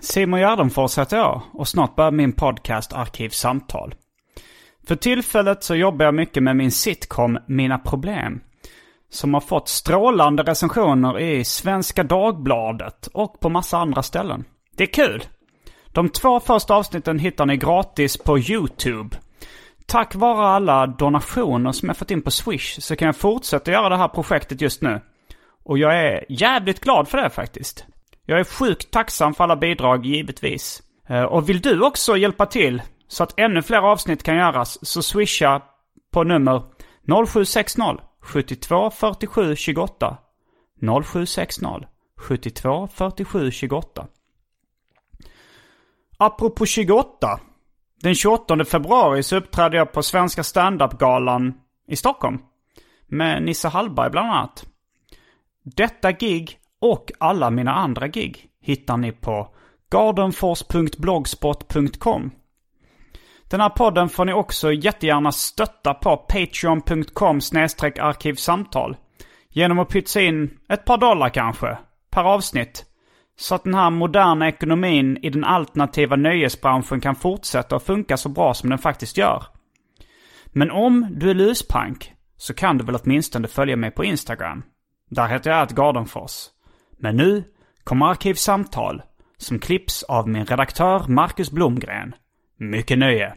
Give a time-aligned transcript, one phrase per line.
[0.00, 3.94] Simon Gärdenfors heter jag och snart börjar min podcast Arkivsamtal.
[4.86, 8.40] För tillfället så jobbar jag mycket med min sitcom Mina Problem.
[9.10, 14.44] Som har fått strålande recensioner i Svenska Dagbladet och på massa andra ställen.
[14.76, 15.24] Det är kul!
[15.92, 19.16] De två första avsnitten hittar ni gratis på YouTube.
[19.86, 23.88] Tack vare alla donationer som jag fått in på Swish så kan jag fortsätta göra
[23.88, 25.00] det här projektet just nu.
[25.64, 27.86] Och jag är jävligt glad för det faktiskt.
[28.30, 30.82] Jag är sjukt tacksam för alla bidrag givetvis.
[31.06, 35.02] Eh, och vill du också hjälpa till så att ännu fler avsnitt kan göras så
[35.02, 35.62] swisha
[36.10, 36.62] på nummer
[37.26, 37.82] 0760
[38.20, 40.18] 72 47 28.
[40.80, 41.86] 0760
[42.18, 44.06] 72 47 28.
[46.18, 47.40] Apropå 28.
[48.02, 51.54] Den 28 februari så uppträdde jag på Svenska standup-galan
[51.86, 52.38] i Stockholm.
[53.06, 54.66] Med Nisse Hallberg bland annat.
[55.62, 59.48] Detta gig och alla mina andra gig hittar ni på
[59.90, 62.30] gardenfors.blogspot.com.
[63.50, 67.40] Den här podden får ni också jättegärna stötta på patreon.com
[68.00, 68.96] arkivsamtal.
[69.48, 71.78] Genom att pytsa in ett par dollar kanske,
[72.10, 72.84] per avsnitt.
[73.36, 78.28] Så att den här moderna ekonomin i den alternativa nöjesbranschen kan fortsätta att funka så
[78.28, 79.44] bra som den faktiskt gör.
[80.46, 84.62] Men om du är luspank så kan du väl åtminstone följa mig på Instagram.
[85.10, 86.46] Där heter jag Att Gardenfors.
[87.00, 87.44] Men nu
[87.84, 89.02] kommer Arkivsamtal
[89.36, 92.14] som klipps av min redaktör Marcus Blomgren.
[92.56, 93.34] Mycket nöje!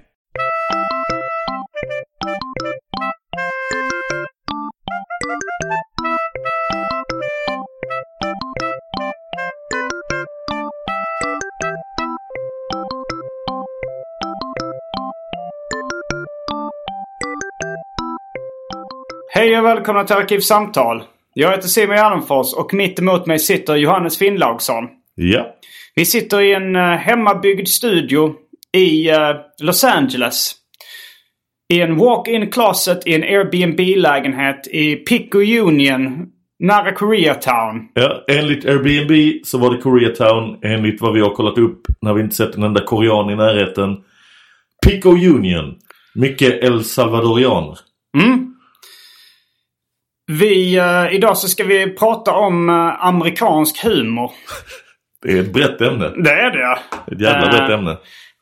[19.34, 21.04] Hej och välkomna till Arkivsamtal.
[21.34, 24.84] Jag heter Simon Gärdenfors och mitt emot mig sitter Johannes Finnlaugsson.
[25.16, 25.56] Ja.
[25.96, 28.34] Vi sitter i en uh, hemmabyggd studio
[28.78, 30.52] i eh, Los Angeles.
[31.74, 36.28] I en walk-in closet i en Airbnb-lägenhet i Pico Union
[36.60, 37.88] nära Koreatown.
[37.94, 38.24] ja.
[38.28, 40.60] Enligt Airbnb så var det Koreatown.
[40.64, 43.98] Enligt vad vi har kollat upp när vi inte sett en enda korean i närheten.
[44.86, 45.76] Pico Union.
[46.16, 47.78] Mycket El Salvadorianer.
[50.40, 54.32] Vi, eh, idag så ska vi prata om eh, amerikansk humor.
[55.24, 56.10] Det är ett brett ämne.
[56.24, 56.78] Det är det.
[57.16, 57.98] Ett jävla Eh, brett ämne.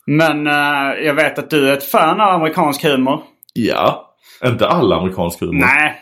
[0.08, 3.22] Men eh, jag vet att du är ett fan av amerikansk humor.
[3.54, 4.16] Ja.
[4.46, 5.54] Inte all amerikansk humor.
[5.54, 5.96] Nej.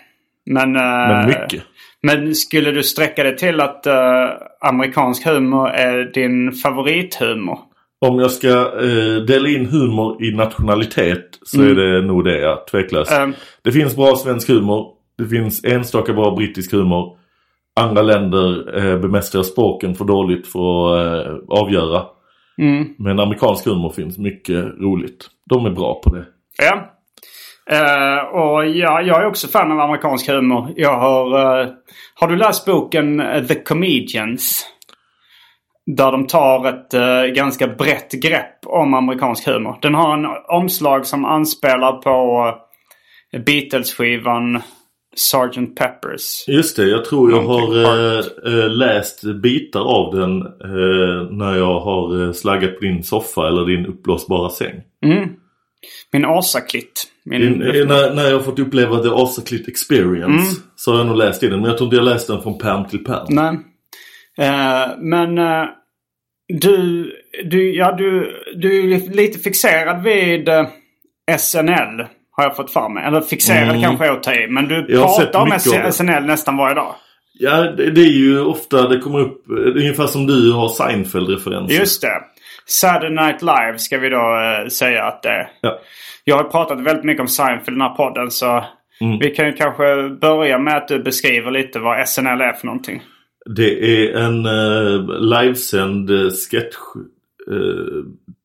[0.46, 1.64] Men, eh, Men mycket.
[2.02, 3.94] Men skulle du sträcka det till att eh,
[4.62, 7.60] amerikansk humor är din favorithumor?
[8.02, 8.48] Om jag ska
[8.82, 11.72] eh, dela in humor i nationalitet så Mm.
[11.72, 12.66] är det nog det, ja.
[12.72, 13.12] Tveklöst.
[13.12, 13.34] Ehm.
[13.64, 14.97] Det finns bra svensk humor.
[15.18, 17.18] Det finns enstaka bra brittisk humor.
[17.80, 22.06] Andra länder eh, bemästrar språken för dåligt för att eh, avgöra.
[22.62, 22.88] Mm.
[22.98, 25.28] Men amerikansk humor finns mycket roligt.
[25.50, 26.26] De är bra på det.
[26.58, 26.94] Ja.
[27.70, 30.74] Eh, och ja, jag är också fan av amerikansk humor.
[30.76, 31.26] Jag har...
[31.62, 31.68] eh,
[32.16, 34.66] har du läst boken eh, The Comedians?
[35.96, 39.78] Där de tar ett eh, ganska brett grepp om amerikansk humor.
[39.82, 42.46] Den har en omslag som anspelar på
[43.34, 44.62] uh, Beatles-skivan
[45.18, 45.76] Sgt.
[45.76, 46.48] Peppers.
[46.48, 48.18] Just det, jag tror jag Någonting har
[48.64, 53.86] eh, läst bitar av den eh, när jag har slaggat på din soffa eller din
[53.86, 54.82] uppblåsbara säng.
[55.06, 55.30] Mm.
[56.12, 57.04] Min asaklitt.
[57.26, 57.52] Min...
[57.52, 61.50] När, när jag har fått uppleva The Asaclit Experience så har jag nog läst in
[61.50, 61.60] den.
[61.60, 63.26] Men jag tror inte jag läst den från pärm till pärm.
[63.30, 63.58] Nej.
[64.38, 65.66] Eh, men eh,
[66.62, 67.12] du,
[67.46, 70.68] du, ja, du, du är lite fixerad vid eh,
[71.38, 72.06] SNL.
[72.38, 73.04] Har jag fått för mig.
[73.06, 73.82] Eller fixerad Mm.
[73.82, 74.48] kanske jag tar i.
[74.48, 75.92] Men du Jag pratar om.
[75.92, 76.96] SNL nästan varje dag.
[77.40, 81.80] Ja, det, det är ju ofta det kommer upp, eh, ungefär som du har Seinfeld-referenser.
[81.80, 82.22] Just det.
[82.66, 84.18] Saturday Night Live ska vi då
[84.64, 85.50] eh, säga att det är.
[85.62, 85.80] Ja.
[86.24, 88.64] Jag har pratat väldigt mycket om Seinfeld i den här podden så
[89.02, 89.20] Mm.
[89.20, 93.02] vi kan ju kanske börja med att du beskriver lite vad SNL är för någonting.
[93.56, 93.72] Det
[94.08, 96.76] är en uh, livesänd uh, sketch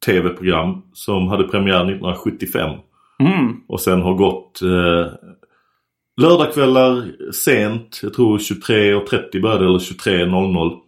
[0.07, 2.71] eh, som hade premiär 1975.
[3.27, 3.57] Mm.
[3.69, 5.07] Och sen har gått uh,
[6.21, 8.01] lördagskvällar sent.
[8.03, 10.79] Jag tror 23.30 började eller 23.00.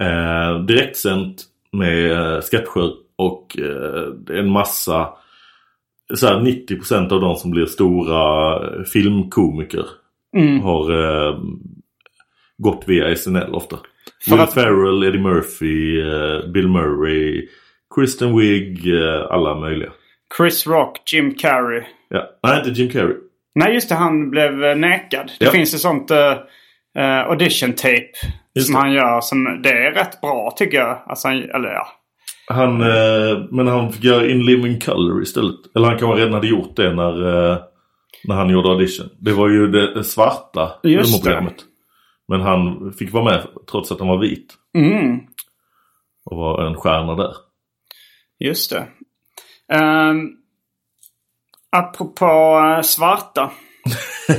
[0.00, 1.42] Uh, direktsänt
[1.72, 5.08] med uh, sketcher och är en massa
[6.14, 9.84] så här 90% av de som blir stora filmkomiker
[10.36, 10.60] Mm.
[10.60, 11.38] har eh,
[12.58, 13.76] gått via SNL ofta.
[14.24, 17.48] För Will att- Ferrell, Eddie Murphy, eh, Bill Murray,
[17.94, 19.90] Kristen Wiig, eh, alla möjliga.
[20.36, 21.82] Chris Rock, Jim Carrey.
[22.08, 22.28] Ja.
[22.42, 23.16] Nej, inte Jim Carrey.
[23.54, 25.30] Nej just det, han blev eh, nekad.
[25.38, 25.50] Det Ja.
[25.50, 28.10] finns ett sånt uh, audition tape
[28.54, 28.80] Just som det.
[28.80, 29.20] han gör.
[29.20, 31.02] Som, det är rätt bra tycker jag.
[31.06, 31.86] Alltså, han, eller ja.
[32.46, 35.56] Han, eh, men han fick göra In Living Color istället.
[35.76, 37.58] Eller han kanske redan hade gjort det när, eh,
[38.28, 39.08] när han gjorde audition.
[39.20, 41.56] Det var ju det, det svarta Just humorprogrammet.
[42.28, 44.54] Men han fick vara med trots att han var vit.
[44.76, 45.18] Mm,
[46.24, 47.32] Och var en stjärna där.
[48.38, 48.86] just det.
[49.72, 50.36] Um,
[51.72, 53.50] apropå uh, svarta.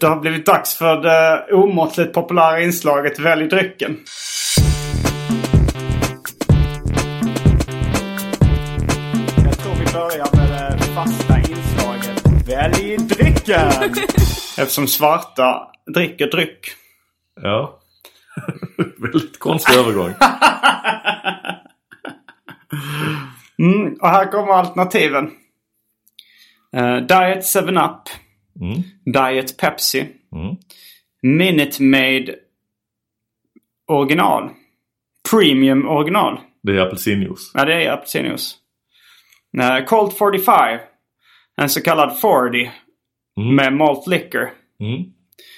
[0.00, 3.96] det har blivit dags för det omåttligt populära inslaget Välj drycken.
[9.44, 13.70] Jag tror vi börjar med det fasta inslaget Välj drycken.
[14.58, 16.66] Eftersom svarta dricker dryck.
[17.42, 17.78] Ja.
[18.98, 20.14] Väldigt konstig övergång.
[23.60, 25.30] Mm, och här kommer alternativen.
[26.76, 28.08] Eh, Diet 7-Up.
[28.60, 28.82] Mm.
[29.04, 30.00] Diet Pepsi.
[30.34, 30.56] Mm.
[31.22, 32.34] Minute Maid
[33.88, 34.50] original.
[35.30, 36.40] Premium original.
[36.62, 37.50] Det är apelsinjuice.
[37.54, 38.56] Ja, det är apelsinjuice.
[39.58, 40.78] Uh, Colt 45.
[41.60, 42.70] En så kallad 40.
[43.40, 43.54] Mm.
[43.56, 44.50] Med malt liquor.
[44.80, 45.02] Mm.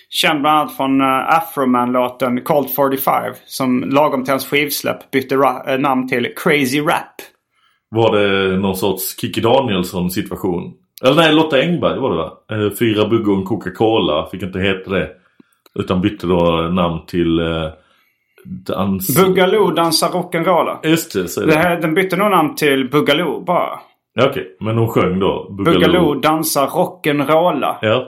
[0.09, 1.07] Känd bland annat från uh,
[1.37, 3.35] Afroman-låten Colt 45.
[3.45, 7.23] Som lagom till hans skivsläpp bytte ra- namn till Crazy Rap.
[7.95, 10.73] Var det någon sorts Kikki Danielsson situation?
[11.05, 12.33] Eller nej, Lotta Engberg var det va?
[12.53, 15.09] Eh, Fyra bugg och en Coca-Cola fick inte heta det.
[15.79, 17.69] Utan bytte då namn till eh,
[18.67, 19.17] dans...
[19.25, 20.79] Boogaloo dansar rock'n'rolla.
[20.85, 21.59] Just det, är Det det.
[21.59, 23.81] här, den bytte nog namn till Boogaloo bara.
[24.15, 24.57] Ja, okej.
[24.61, 27.75] Men hon sjöng då Boogaloo dansar rock'n'rolla.
[27.81, 28.07] Ja.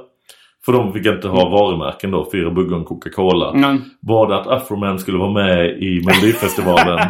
[0.65, 2.29] För de fick inte ha varumärken då.
[2.33, 3.51] Fyra bugg och Coca-Cola.
[3.51, 3.83] Mm.
[4.01, 7.09] Det att Afroman skulle vara med i Melodifestivalen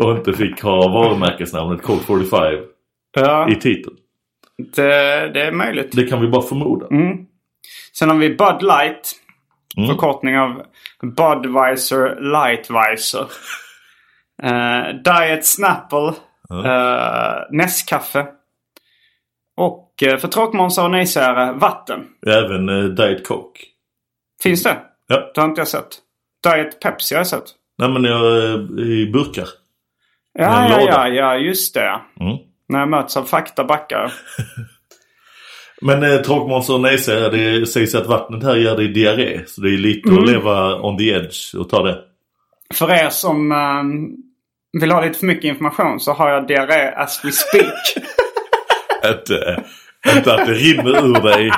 [0.00, 2.40] och inte fick ha varumärkesnamnet Cold 45
[3.12, 3.96] Ja, i titeln?
[4.74, 5.92] det, det är möjligt.
[5.92, 6.86] Det kan vi bara förmoda.
[6.90, 7.26] Mm.
[7.92, 9.12] Sen har vi Bud Light.
[9.76, 9.88] Mm.
[9.88, 10.62] Förkortning av
[11.02, 13.26] Budweiser Lightweiser.
[14.42, 16.12] Eh, Diet Snapple.
[16.52, 18.24] Uh, Nescafé.
[19.56, 22.00] Och uh, för tråkmånsar och nejsägare, vatten.
[22.26, 23.60] Även eh, Diet Coke.
[24.42, 24.76] Finns det?
[25.06, 25.30] Ja.
[25.34, 25.98] Det har inte jag sett.
[26.42, 27.44] Diet Pepsi har jag sett.
[27.78, 29.48] Nej men jag, eh, i burkar.
[30.38, 32.00] Ja, ja, ja, ja, just det.
[32.20, 32.36] Mm.
[32.68, 34.12] När jag möts av faktabackar.
[35.82, 39.40] Men eh, tråkmånsar och nejsägare, det sägs att vattnet här ger dig diarré.
[39.46, 40.22] Så det är lite Mm.
[40.22, 41.98] att leva on the edge och ta det.
[42.74, 43.82] För er som eh,
[44.80, 48.04] vill ha lite för mycket information så har jag diarré as we speak.
[49.18, 49.64] Inte,
[50.16, 51.50] inte att det rinner ur dig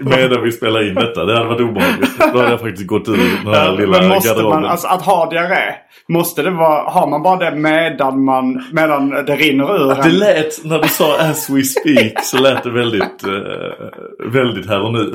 [0.00, 1.24] medan vi spelar in detta.
[1.24, 2.18] Det hade varit obehagligt.
[2.18, 4.60] Då hade jag faktiskt gått ur den här lilla Men måste garderoben.
[4.60, 5.74] man, alltså att ha diarré.
[6.08, 10.18] Måste det vara, har man bara det medan man, medan det rinner ur Det en?
[10.18, 13.88] lät, när du sa as we speak, så lät det väldigt, eh,
[14.32, 15.14] väldigt här och nu.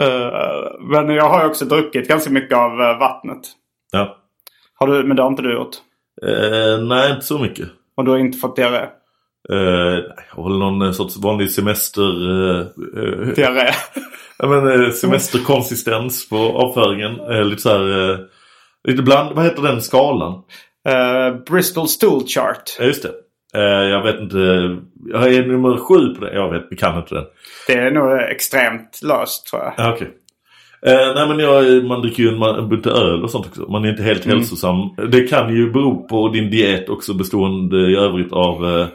[0.00, 3.40] Eh, men jag har ju också druckit ganska mycket av eh, vattnet.
[3.92, 4.16] Ja.
[4.74, 5.76] Har du, men det har inte du gjort.
[6.26, 7.68] Eh, nej, inte så mycket.
[7.98, 8.86] Och du har inte fått diarré.
[9.50, 12.02] Eh, jag håller någon eh, sorts vanlig semester...
[12.02, 12.66] Eh,
[13.34, 13.70] Diarré.
[14.38, 17.20] ja, men, semesterkonsistens på avföringen.
[17.20, 18.10] Eh, lite så här...
[18.10, 18.18] Eh,
[18.88, 19.36] lite bland...
[19.36, 20.42] Vad heter den skalan?
[21.50, 22.76] Bristol Stool Chart.
[22.78, 23.12] Ja, just det.
[23.88, 24.38] Jag vet inte.
[25.12, 26.34] Jag är nummer sju på det.
[26.34, 27.24] Jag vet, vi kan inte den.
[27.66, 29.74] Det är nog extremt löst tror jag.
[29.76, 30.17] Ja, okej.
[30.86, 33.60] Eh, nej men jag, man dricker ju en, en bunt öl och sånt också.
[33.70, 34.76] Man är inte helt hälsosam.
[35.10, 38.64] Det kan ju bero på din diet också bestående i övrigt av...
[38.66, 38.86] Eh,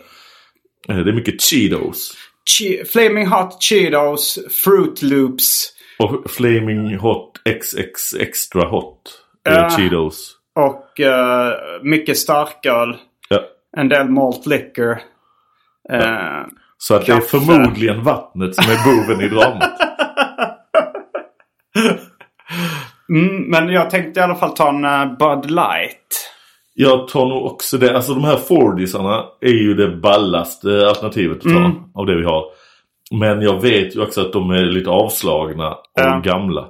[0.90, 2.14] eh, det är mycket Cheetos.
[2.60, 9.02] Che- Flaming Hot Cheetos, Fruit Loops Och Flaming Hot XX Extra Hot
[9.50, 9.70] eh, Ja.
[9.70, 10.36] Cheetos.
[10.56, 12.96] och eh, mycket starköl.
[13.30, 13.40] Ja.
[13.78, 14.98] En del malt liquor.
[15.92, 16.42] Eh,
[16.78, 19.80] Så att det är förmodligen vattnet som är boven i dramat.
[23.14, 26.30] Mm, men jag tänkte i alla fall ta en uh, Bud Light.
[26.76, 27.96] Jag tar nog också det.
[27.96, 31.72] Alltså de här Fordisarna är ju det ballaste alternativet att ta Mm.
[31.96, 32.44] av det vi har.
[33.12, 36.22] Men jag vet ju också att de är lite avslagna och Ja.
[36.24, 36.68] gamla.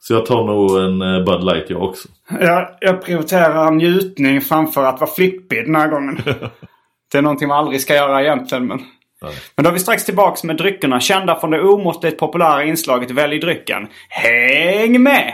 [0.00, 2.08] Så jag tar nog en eh, Bud Light jag också.
[2.40, 6.18] Jag, jag prioriterar njutning framför att vara flippig den här gången.
[7.12, 8.66] det är någonting man aldrig ska göra egentligen.
[8.66, 8.78] Men,
[9.56, 11.00] men då är vi strax tillbaks med dryckerna.
[11.00, 13.86] Kända från det omåttligt populära inslaget Välj drycken.
[14.08, 15.32] Häng med!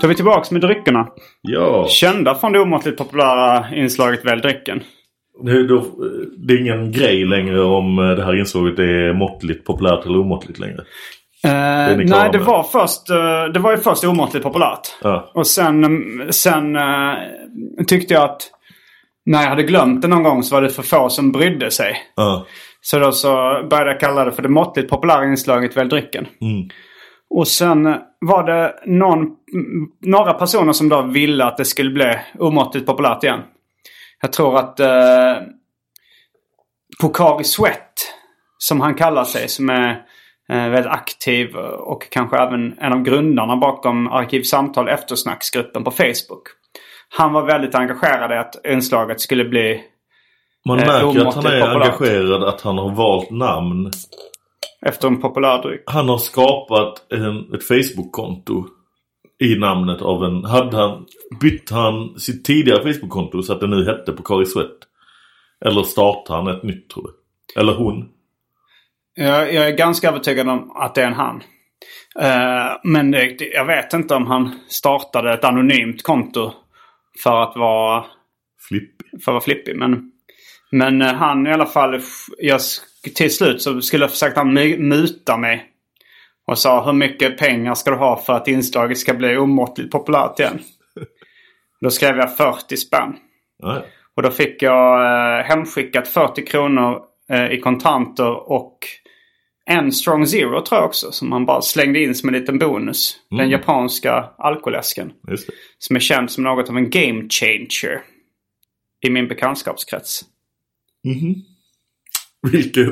[0.00, 1.08] Då är vi tillbaks med dryckerna.
[1.42, 4.82] Ja, Kända från det omåttligt populära inslaget Välj drycken.
[5.44, 5.84] det, då,
[6.36, 10.58] det är ingen grej längre om eh, det här inslaget är måttligt populärt eller omåttligt
[10.58, 10.84] längre.
[11.44, 14.96] Eh, nej, det var först eh, Det var ju först omåttligt populärt.
[15.02, 15.30] Ja.
[15.34, 17.14] Och sen, mm, sen eh,
[17.86, 18.50] tyckte jag att
[19.26, 21.96] när jag hade glömt det någon gång så var det för få som brydde sig.
[22.16, 22.46] Ja.
[22.80, 23.28] Så då så
[23.70, 26.26] började jag kalla det för det måttligt populära inslaget Välj drycken.
[26.40, 26.68] Mm.
[27.30, 29.26] Och sen eh, var det någon,
[30.06, 33.40] några personer som då ville att det skulle bli omåttligt populärt igen.
[34.20, 35.36] Jag tror att eh,
[37.00, 37.92] Pokari Sweat,
[38.58, 39.96] som han kallar sig, som är eh,
[40.48, 46.42] väldigt aktiv och kanske även en av grundarna bakom Arkivsamtal eftersnacksgruppen på Facebook.
[47.16, 49.80] Han var väldigt engagerad i att inslaget skulle bli
[50.66, 52.00] Man Eh, märker att han är populärt.
[52.00, 53.90] engagerad, att han har valt namn.
[54.86, 55.82] efter en populär dryck.
[55.86, 58.64] Han har skapat en, ett Facebook-konto
[59.40, 60.44] i namnet av en...
[60.44, 61.06] Hade han,
[61.40, 64.78] bytte han sitt tidigare Facebook-konto så att det nu hette på Kari Sweat?
[65.64, 67.60] Eller startade han ett nytt tror du?
[67.60, 68.08] Eller hon?
[69.20, 71.42] Jag, jag är ganska övertygad om att det är en han.
[72.20, 76.52] Eh, men det, jag vet inte om han startade ett anonymt konto
[77.22, 78.04] för att vara,
[78.68, 79.10] Flippig.
[79.10, 79.76] för att vara flippig.
[79.76, 80.12] Men,
[80.70, 82.00] men eh, han i alla fall,
[82.38, 82.60] jag,
[83.16, 85.64] till slut så skulle jag försöka han mu- muta mig.
[86.46, 90.40] Och sa hur mycket pengar ska du ha för att inslaget ska bli omåttligt populärt
[90.40, 90.58] igen?
[91.80, 93.16] Då skrev jag 40 spänn.
[93.58, 93.82] Ja,
[94.16, 95.00] Och då fick jag
[95.38, 98.78] eh, hemskickat 40 kronor eh, i kontanter och
[99.68, 101.12] en strong zero tror jag också.
[101.12, 103.16] Som man bara slängde in som en liten bonus.
[103.30, 105.12] Den japanska alkoläsken.
[105.78, 108.02] Som är känd som något av en game changer.
[109.06, 110.24] I min bekantskapskrets.
[112.52, 112.86] Vilket,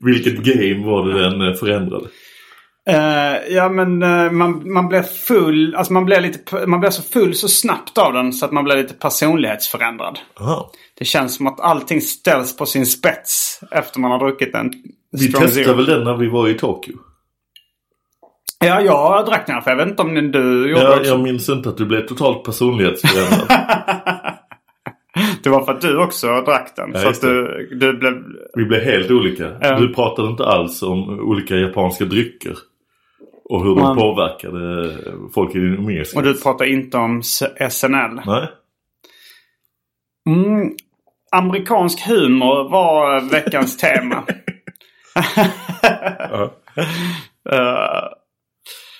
[0.00, 2.08] vilket game var det den eh, förändrade?
[2.88, 7.02] Eh, ja men eh, man, man blev full, alltså man blev lite, man blev så
[7.02, 10.18] full så snabbt av den så att man blev lite personlighetsförändrad.
[10.40, 10.70] Aha.
[10.98, 14.72] Det känns som att allting ställs på sin spets efter man har druckit en
[15.12, 15.74] Vi testade zero.
[15.74, 16.94] väl den när vi var i Tokyo?
[18.64, 21.10] Ja, jag drack den för jag vet inte om du gjorde också.
[21.10, 23.48] jag minns inte att du blev totalt personlighetsförändrad.
[25.42, 26.90] Det var för att du också drack den.
[26.94, 28.14] Ja, så att du, du blev...
[28.54, 29.50] Vi blev helt olika.
[29.60, 29.78] Ja.
[29.78, 32.54] Du pratade inte alls om olika japanska drycker.
[33.48, 34.94] Och hur de påverkade
[35.34, 36.16] folk i din umgängeskrets.
[36.16, 37.22] Och du pratar inte om
[37.70, 38.20] SNL.
[38.26, 38.48] Nej?
[40.28, 40.72] Mm,
[41.32, 44.24] amerikansk humor var veckans tema.
[47.52, 48.08] Uh,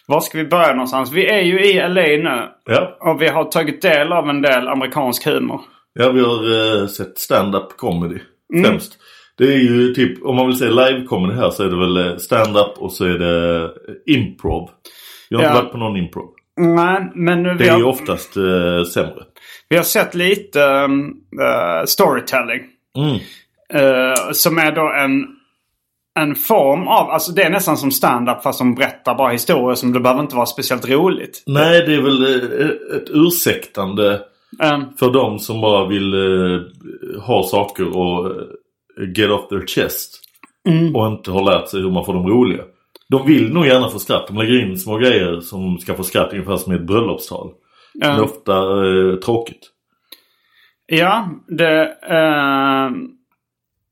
[0.07, 1.13] var ska vi börja någonstans?
[1.13, 2.49] Vi är ju i LA nu.
[2.65, 2.97] Ja.
[3.01, 5.61] Och vi har tagit del av en del amerikansk humor.
[5.93, 8.21] ja, vi har eh, sett stand-up comedy
[8.55, 8.65] Mm.
[8.65, 8.99] främst.
[9.39, 12.17] Det är ju typ, om man vill säga live-comedy här så är det väl eh,
[12.17, 13.71] stand-up och så är det eh,
[14.17, 14.71] improv.
[15.29, 15.51] Jag har Ja.
[15.51, 16.29] inte varit på någon improv.
[16.61, 19.23] Nej, men nu Det är ju har, oftast eh, sämre.
[19.69, 20.61] vi har sett lite
[21.41, 22.61] eh, storytelling.
[22.97, 23.15] Mm.
[23.75, 25.27] Eh, som är då en,
[26.21, 29.93] en form av, alltså det är nästan som stand-up fast de berättar bara historier som
[29.93, 31.43] det behöver inte vara speciellt roligt.
[31.47, 34.21] Nej, det är väl eh, ett ursäktande
[34.99, 36.15] för de som bara vill
[37.27, 38.33] ha saker och
[39.07, 40.21] get off their chest.
[40.69, 40.97] Mm.
[40.97, 42.63] Och inte har lärt sig hur man får dem roliga.
[43.09, 44.27] De vill nog gärna få skratt.
[44.27, 47.53] De lägger in små grejer som ska få skratt ungefär som i ett bröllopstal.
[47.95, 49.71] Det är um, ofta eh, tråkigt.
[50.87, 51.83] ja, det...
[52.03, 52.91] eh,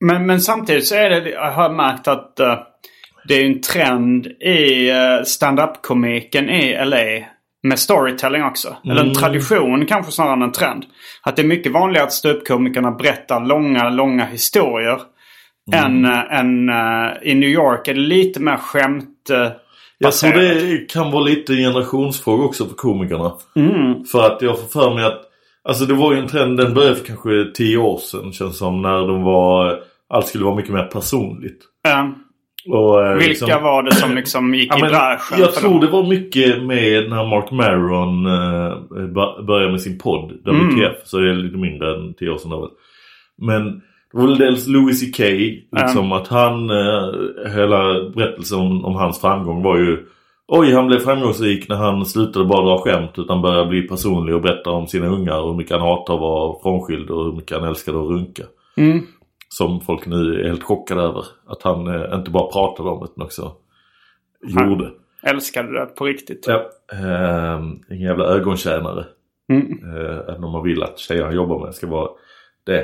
[0.01, 2.59] men, men samtidigt så är det, jag har märkt att eh,
[3.29, 7.27] det är en trend i uh, stand-up-komiken i LA.
[7.69, 8.77] Med storytelling också.
[8.85, 10.85] Eller en tradition kanske snarare än en trend.
[11.23, 15.01] Att det är mycket vanligare att ståuppkomikerna berättar långa, långa historier.
[15.73, 19.49] Än, eh, än eh, i New York är det lite mer skämt eh,
[19.99, 23.33] Jag tror det kan vara lite en generationsfråga också för komikerna.
[23.57, 24.05] Mm.
[24.05, 25.23] För att jag får för mig att
[25.69, 28.83] Alltså det var ju en trend, den började för kanske tio år sedan känns som.
[28.83, 31.59] När de var, allt skulle vara mycket mer personligt.
[31.89, 32.09] Eh,
[32.69, 35.41] Och, eh, Vilka liksom- var det som liksom gick Ja, i bräschen?
[35.41, 35.81] jag tror dem?
[35.81, 40.79] det var mycket med när Mark Maron eh, började med sin podd WTF.
[40.79, 40.93] Mm.
[41.05, 42.69] Så det är lite mindre än 10 år sedan.
[43.43, 43.65] Men
[44.13, 45.21] det var väl dels Louis CK.
[45.77, 47.13] Liksom att han, eh,
[47.55, 49.99] hela berättelsen om, om hans framgång var ju
[50.49, 54.43] Oj, han blev framgångsrik när han slutade bara dra skämt utan började bli personlig och
[54.43, 57.59] berätta om sina ungar och hur mycket han hatar att vara frånskild och hur mycket
[57.59, 58.43] han älskade att runka.
[58.77, 59.01] Mm.
[59.49, 61.25] Som folk nu är helt chockade över.
[61.47, 63.53] Att han eh, inte bara pratade om utan också
[64.43, 64.91] gjorde.
[65.23, 66.45] Älskade det på riktigt.
[66.47, 66.71] Ja.
[66.93, 67.55] Eh,
[67.89, 69.05] en jävla ögontjänare.
[69.53, 69.95] Mm.
[69.95, 72.09] Eh, även om man vill att tjejer han jobbar med ska vara
[72.67, 72.81] det.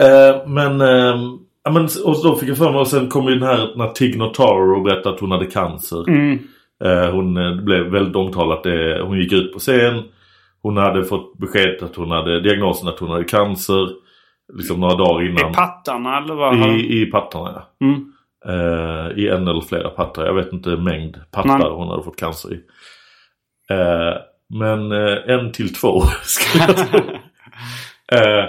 [0.00, 1.16] Eh, men, eh,
[1.64, 3.88] ja, men och då fick jag för mig och sen kom ju den här när
[3.88, 6.08] Tig Notaro berättade att hon hade cancer.
[6.08, 6.38] Mm.
[6.84, 8.62] Eh, hon eh, blev väldigt omtalat.
[8.62, 10.02] Det, hon gick ut på scen.
[10.62, 13.88] Hon hade fått besked att hon hade diagnosen att hon hade cancer.
[14.54, 15.50] Liksom några dagar innan.
[15.50, 16.56] I pattarna eller vad?
[16.80, 17.86] I, i pattarna ja.
[17.86, 18.12] Mm.
[18.46, 20.26] Eh, I en eller flera pattar.
[20.26, 21.70] Jag vet inte mängd pattar Nej.
[21.70, 22.60] hon hade fått cancer i.
[23.70, 24.14] Eh,
[24.58, 27.00] men eh, en till två skulle jag tro.
[28.12, 28.44] Eh,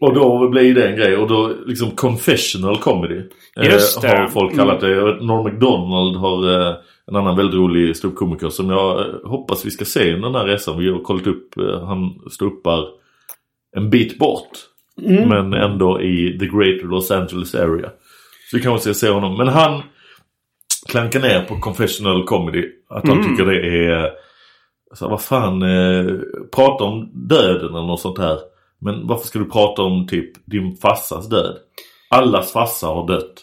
[0.00, 1.16] och då blir det en grej.
[1.16, 3.22] Och då liksom confessional comedy.
[3.56, 4.08] eh, Just det.
[4.08, 4.90] Har folk kallat det.
[4.90, 6.74] Jag vet, Norm MacDonald har eh,
[7.06, 10.78] en annan väldigt rolig ståuppkomiker som jag hoppas vi ska se under den här resan.
[10.78, 11.48] Vi har kollat upp.
[11.86, 12.84] Han ståuppar
[13.76, 14.48] en bit bort.
[15.06, 15.28] Mm.
[15.28, 17.90] Men ändå i the greater Los Angeles area.
[18.50, 19.36] Så vi kanske ska se honom.
[19.36, 19.82] Men han
[20.88, 22.64] klankar ner på confessional comedy.
[22.88, 23.30] Att han Mm.
[23.30, 24.10] tycker det är...
[24.94, 26.06] Så vad fan, eh,
[26.56, 28.38] prata om döden eller något sånt här.
[28.80, 31.56] Men varför ska du prata om typ din farsas död?
[32.10, 33.34] Allas farsa har dött.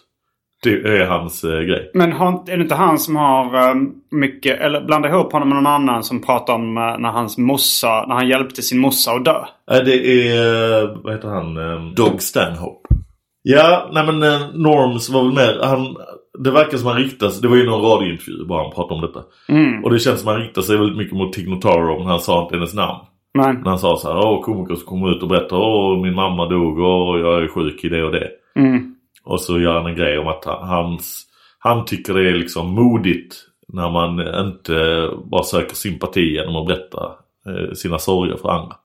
[0.64, 1.92] Det är hans eh, grej.
[1.94, 5.56] Men har, är det inte han som har um, mycket, eller blanda ihop honom med
[5.56, 9.26] någon annan som pratar om uh, när hans morsa, när han hjälpte sin morsa att
[9.26, 9.40] dö?
[9.72, 12.88] Nej, det är, eh, vad heter han, Eh, Doug Stanhope.
[13.44, 15.96] Ja, nej men eh, Norms var väl mer, han,
[16.44, 19.02] det verkar som han riktar sig, det var ju någon radiointervju bara han pratade om
[19.02, 19.24] detta.
[19.50, 19.84] Mm.
[19.84, 22.44] Och det känns som han riktar sig väldigt mycket mot Tig Notaro, men han sa
[22.44, 23.00] inte hennes namn.
[23.38, 26.16] Men, När han sa så här, åh komiker som kommer ut och berättar, åh min
[26.16, 28.30] mamma dog och jag är sjuk i det och det.
[28.56, 28.94] mm.
[29.28, 31.24] Och så gör han en grej om att han, hans,
[31.60, 33.36] han tycker det är liksom modigt
[33.74, 37.06] när man inte bara söker sympati genom att berätta
[37.48, 38.76] eh, sina sorger för andra.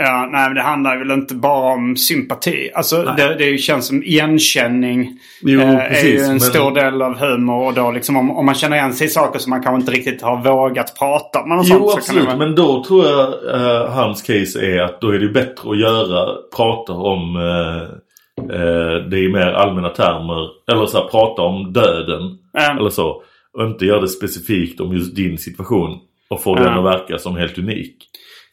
[0.00, 2.70] Ja, nej men det handlar väl inte bara om sympati.
[2.74, 5.18] Alltså det, det känns som igenkänning.
[5.42, 7.66] Jo, eh, är precis, ju en men- stor del av humor.
[7.66, 9.92] Och då liksom om, om man känner igen sig i saker som man kanske inte
[9.92, 11.38] riktigt har vågat prata.
[11.40, 14.80] Och Jo sånt, så absolut, det vara- men då tror jag eh, hans case är
[14.82, 17.88] att då är det bättre att göra, prata om eh,
[18.38, 20.48] eh, det i mer allmänna termer.
[20.72, 22.38] Eller så här, prata om döden.
[22.52, 22.76] Ja.
[22.78, 23.22] Eller så.
[23.52, 25.98] Och inte göra det specifikt om just din situation.
[26.30, 26.78] Och få den Ja.
[26.78, 27.96] att verka som helt unik.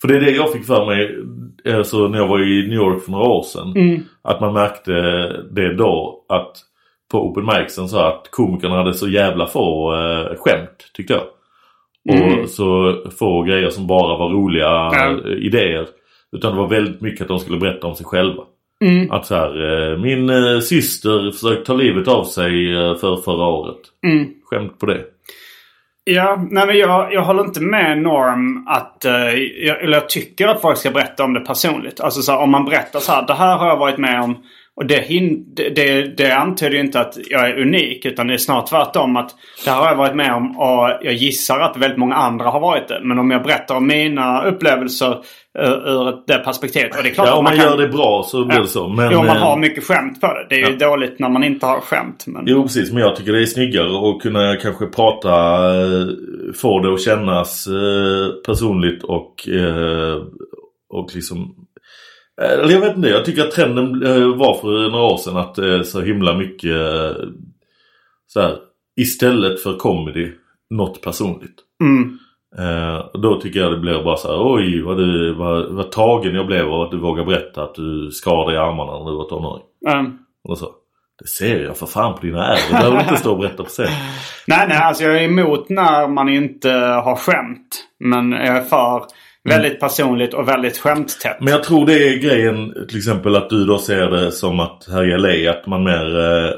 [0.02, 1.18] För det är det jag fick för mig
[1.66, 3.74] eh, så när jag var i New York för några år sedan.
[3.76, 4.02] Mm.
[4.22, 4.92] Att man märkte
[5.52, 6.52] det då att
[7.12, 11.24] på open micsen så att komikerna hade så jävla få eh, skämt tyckte jag.
[12.16, 12.40] Mm.
[12.40, 15.88] Och så få grejer som bara var roliga eh, idéer.
[16.32, 18.44] Utan det var väldigt mycket att de skulle berätta om sig själva.
[18.86, 19.12] Mm.
[19.12, 23.46] Att så här, eh, min eh, syster försökte ta livet av sig eh, för förra
[23.46, 23.78] året.
[24.06, 24.28] Mm.
[24.46, 25.04] Skämt på det.
[26.04, 29.06] Ja, nej men jag, jag håller inte med Norm att...
[29.06, 32.00] eller jag tycker att folk ska berätta om det personligt.
[32.00, 34.38] Alltså så här, om man berättar så här, det här har jag varit med om.
[34.78, 35.06] Och det,
[35.76, 38.06] det, det, antyder ju inte att jag är unik.
[38.06, 39.36] Utan det är snart tvärtom att
[39.66, 42.60] det här har jag varit med om och jag gissar att väldigt många andra har
[42.60, 43.02] varit det.
[43.04, 45.12] Men om jag berättar om mina upplevelser
[45.60, 46.98] uh, ur det perspektivet.
[46.98, 48.88] Och det är klart Ja, om man kan, gör det bra så blir det så.
[48.88, 50.46] Men, jo, man eh, har mycket skämt på det.
[50.50, 52.24] Det är ju dåligt när man inte har skämt.
[52.28, 52.44] Men...
[52.48, 55.32] Jo precis, men jag tycker det är snyggare att kunna kanske prata,
[55.82, 56.08] eh,
[56.56, 60.22] få det att kännas eh, personligt och, eh,
[60.90, 61.65] och liksom eh,
[62.42, 65.58] eller jag vet inte, jag tycker att trenden eh, var för några år sedan att
[65.58, 67.24] eh, så himla mycket eh,
[68.28, 68.58] så här,
[68.96, 70.32] istället för comedy,
[70.70, 71.56] något personligt.
[71.84, 72.18] Mm.
[72.58, 75.92] Eh, och då tycker jag det blir bara så här, oj vad, du, vad, vad
[75.92, 78.10] tagen jag blev av att du vågar berätta att du
[78.46, 79.64] dig i armarna när du var tonåring.
[79.94, 80.70] Um, Och så.
[81.22, 82.60] Det ser jag för fan på dina ärr.
[82.68, 83.88] Du behöver inte stå och berätta på scen.
[84.48, 87.86] Nej, nej, alltså jag är emot när man inte har skämt.
[88.00, 89.04] Men jag är för
[89.50, 91.38] väldigt personligt och väldigt skämttätt.
[91.40, 94.88] Men jag tror det är grejen till exempel att du då ser det som att
[94.92, 96.52] här i LA att man mer eh,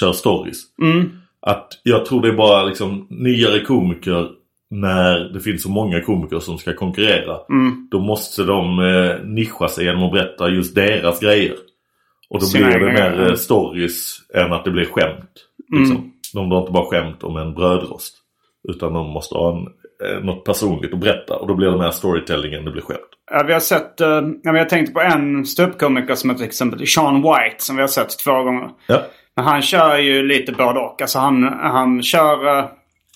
[0.00, 0.58] kör stories.
[0.82, 1.10] Mm.
[1.46, 4.28] Att jag tror det är bara liksom nyare komiker
[4.70, 7.36] när det finns så många komiker som ska konkurrera.
[7.50, 7.88] Mm.
[7.90, 11.54] Då måste de eh, nischa sig genom att berätta just deras grejer.
[12.30, 13.30] Och då Sina blir det mer grejer.
[13.30, 15.30] eh, stories än att det blir skämt.
[15.78, 16.12] Liksom.
[16.34, 18.16] De har inte bara skämt om en brödrost.
[18.68, 19.66] Utan de måste ha en,
[20.04, 21.36] eh, något personligt att berätta.
[21.36, 23.00] Och då blir det mer storytelling än det blir skämt.
[23.30, 27.56] Ja, vi har sett, uh, jag tänkte på en ståuppkomiker som till exempel Sean White
[27.58, 28.70] som vi har sett två gånger.
[28.86, 29.02] Ja.
[29.36, 31.02] Men han kör ju lite både och.
[31.02, 32.64] Alltså han, han kör uh,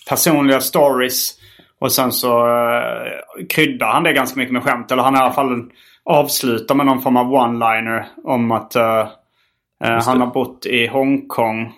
[0.09, 1.35] personliga stories.
[1.81, 4.93] Och sen så uh, kryddar han det ganska mycket med skämt.
[4.93, 5.71] Eller han i alla fall
[6.05, 9.07] avslutar med någon form av one-liner om att uh,
[9.81, 11.73] han har bott i Hongkong.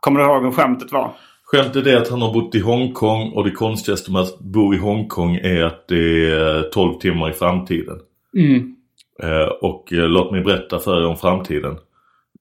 [0.00, 1.12] Kommer du ihåg hur skämtet var?
[1.54, 4.78] Skämtet är att han har bott i Hongkong och det konstigaste med att bo i
[4.78, 7.98] Hongkong är att det är 12 timmar i framtiden.
[8.36, 8.76] Mm.
[9.22, 11.78] Eh, och eh, låt mig berätta för er om framtiden.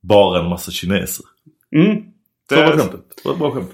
[0.02, 1.26] Bara en massa kineser.
[1.76, 2.04] Mm.
[2.50, 3.02] Det var skämtet.
[3.24, 3.72] Det var ett bra skämt.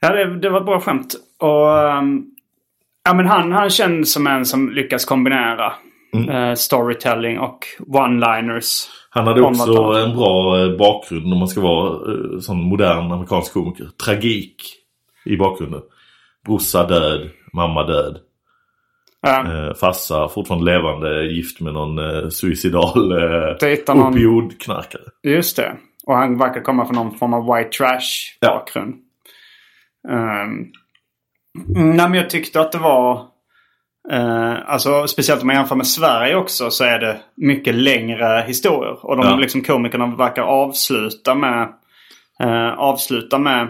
[0.00, 1.14] Ja, det, det var ett bra skämt.
[1.38, 2.26] Och, um,
[3.04, 5.72] ja, men han, han känns som en som lyckas kombinera
[6.14, 8.88] uh, storytelling och one-liners.
[9.10, 13.52] Han hade också en bra eh, bakgrund om man ska vara eh, sån modern amerikansk
[13.52, 13.88] komiker.
[14.04, 14.74] Tragik
[15.24, 15.80] i bakgrunden.
[16.46, 18.18] Brorsa död, mamma död.
[19.22, 19.52] Ja.
[19.52, 23.56] Eh, farsa fortfarande levande, gift med någon eh, suicidal eh,
[23.88, 25.02] någon- opiodknarkare.
[25.22, 25.76] Just det.
[26.06, 28.94] Och han verkar komma från någon form av white trash bakgrund.
[30.08, 30.72] Um,
[31.68, 33.31] nej men jag tyckte att det var...
[34.10, 39.06] eh, alltså speciellt om man jämför med Sverige också så är det mycket längre historier.
[39.06, 39.36] Och de Ja.
[39.36, 41.68] liksom komikerna verkar avsluta med...
[42.42, 43.68] eh, avsluta med...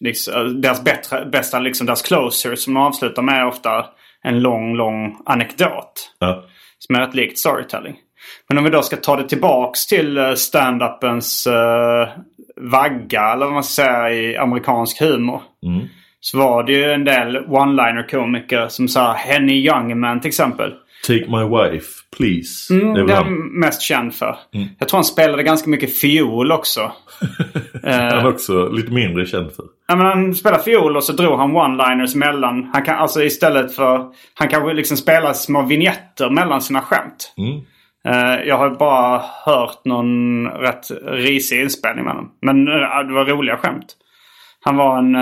[0.00, 3.86] Liksom, deras bättre, bästa, liksom deras closers som de avslutar med är ofta
[4.22, 6.12] en lång, lång anekdot.
[6.18, 6.44] Ja.
[6.78, 7.96] Som är rätt likt storytelling.
[8.48, 12.08] Men om vi då ska ta det tillbaks till eh, stand-upens eh,
[12.60, 15.42] vagga eller vad man ska säga i amerikansk humor.
[15.66, 15.86] Mm.
[16.20, 20.74] Så var det ju en del one-liner komiker som sa Henny Youngman till exempel.
[21.06, 22.74] Take my wife, please.
[22.74, 23.60] Mm, det är är han.
[23.60, 24.36] mest känd för.
[24.78, 26.92] Jag tror han spelade ganska mycket fiol också.
[27.82, 29.64] Han är också lite mindre känd för.
[29.88, 32.70] Ja, men han spelade fiol och så drog han one-liners mellan.
[32.72, 34.06] Han kan alltså istället för...
[34.34, 37.34] Han kanske liksom spelar små vignetter mellan sina skämt.
[37.38, 37.60] Mm.
[38.08, 42.32] Eh, jag har bara hört någon rätt risig inspelning med honom.
[42.42, 43.86] Men eh, det var roliga skämt.
[44.64, 45.14] Han var en...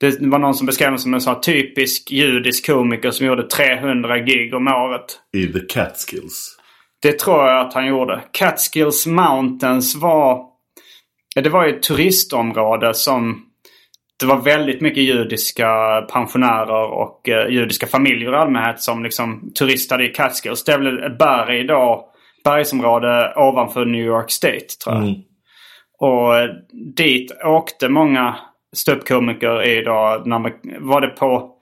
[0.00, 4.18] det var någon som beskrev honom som en här typisk judisk komiker som gjorde 300
[4.18, 5.20] gig om året.
[5.32, 6.56] I The Catskills.
[7.02, 8.22] Det tror jag att han gjorde.
[8.32, 10.46] Catskills Mountains var...
[11.34, 13.46] Det var ju ett turistområde som...
[14.20, 20.04] Det var väldigt mycket judiska pensionärer och eh, judiska familjer i allmänhet som liksom turistade
[20.04, 20.64] i Catskills.
[20.64, 22.10] Det är väl ett berg då,
[22.44, 25.04] bergsområde ovanför New York State tror jag.
[25.04, 25.20] Mm.
[25.98, 26.50] Och eh,
[26.96, 28.36] dit åkte många
[28.76, 31.56] ståuppkomiker i då, när man, var det på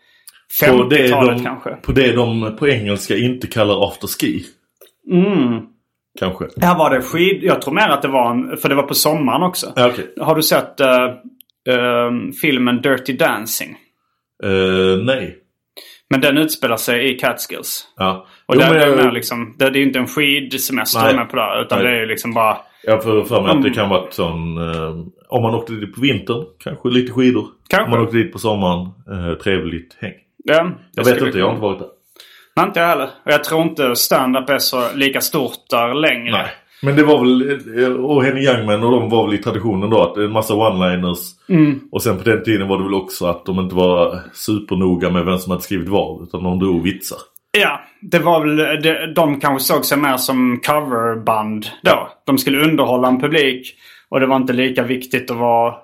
[0.66, 1.70] På det, 50-talet de, kanske?
[1.70, 4.44] på det de på engelska inte kallar afterski.
[5.10, 5.60] Mm.
[6.18, 6.44] Kanske.
[6.60, 7.42] Här var det skid...
[7.42, 8.56] Jag tror mer att det var en...
[8.56, 9.72] För det var på sommaren också.
[9.76, 10.14] Ja, okej.
[10.20, 11.04] Har du sett eh,
[11.68, 13.76] eh, filmen Dirty Dancing?
[14.44, 15.36] Eh, nej.
[16.10, 17.88] Men den utspelar sig i Catskills.
[17.96, 18.26] Ja.
[18.46, 21.62] Och Jo, där, men är liksom, det, är ju inte en skidsemester med på det.
[21.62, 21.86] Utan Nej.
[21.86, 22.58] det är ju liksom bara...
[22.88, 23.74] Jag får för mig att det Mm.
[23.74, 24.58] kan vara sån...
[24.58, 24.90] Eh,
[25.28, 27.46] om man åkte dit på vintern, kanske lite skidor.
[27.68, 27.84] Kanske.
[27.84, 30.12] Om man åkte dit på sommaren, eh, trevligt häng.
[30.44, 31.88] Ja, Jag vet inte, jag har inte varit där.
[32.56, 33.04] Nej, inte jag heller.
[33.24, 36.30] Och jag tror inte stand-up är så lika stort där längre.
[36.32, 36.46] Nej.
[36.82, 37.50] Men det var väl,
[37.84, 41.18] eh, och Henny Youngman och de var väl i traditionen då att en massa one-liners.
[41.48, 41.80] Mm.
[41.92, 45.24] Och sen på den tiden var det väl också att de inte var supernoga med
[45.24, 46.22] vem som hade skrivit vad.
[46.22, 47.18] Utan de drog vitsar.
[47.50, 48.82] Ja, det var väl...
[48.82, 52.08] De, de kanske såg sig mer som coverband då.
[52.24, 53.74] De skulle underhålla en publik.
[54.08, 55.74] Och det var inte lika viktigt att vara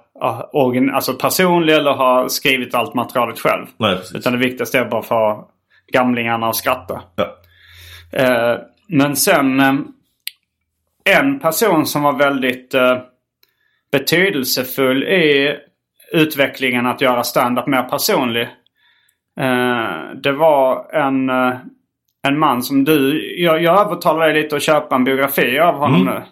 [0.52, 3.66] origin, alltså personlig eller ha skrivit allt materialet själv.
[3.76, 4.16] Nej, precis.
[4.16, 5.44] Utan det viktigaste är bara för
[5.92, 7.02] gamlingarna att skratta.
[7.16, 7.36] Ja.
[8.12, 9.74] Eh, men sen eh,
[11.04, 12.98] en person som var väldigt eh,
[13.92, 15.56] betydelsefull i
[16.12, 18.48] utvecklingen att göra stand-up mer personlig.
[19.40, 21.54] Eh, det var en, eh,
[22.28, 23.24] en man som du...
[23.42, 26.14] Jag, jag övertalade dig lite att köpa en biografi av honom Mm.
[26.14, 26.22] nu.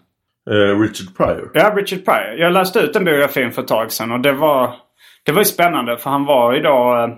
[0.50, 1.50] Eh, Richard Pryor.
[1.54, 2.34] Ja, Richard Pryor.
[2.38, 4.74] Jag läste ut den biografin för ett tag sedan och det var,
[5.26, 6.94] det var ju spännande för han var ju då...
[7.04, 7.08] eh,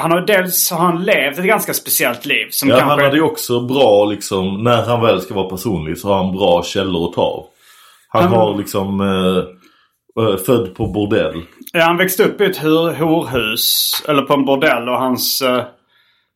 [0.00, 2.90] Han har dels har han levt ett ganska speciellt liv som Ja, kanske...
[2.94, 6.36] han hade ju också bra liksom, när han väl ska vara personlig så har han
[6.36, 7.44] bra källor att ta av.
[8.08, 9.06] Han Han- har liksom eh,
[9.38, 9.44] eh,
[10.46, 11.42] född på bordell.
[11.72, 13.92] Ja, han växte upp i ett horhus.
[14.08, 15.64] Eller på en bordell och hans eh,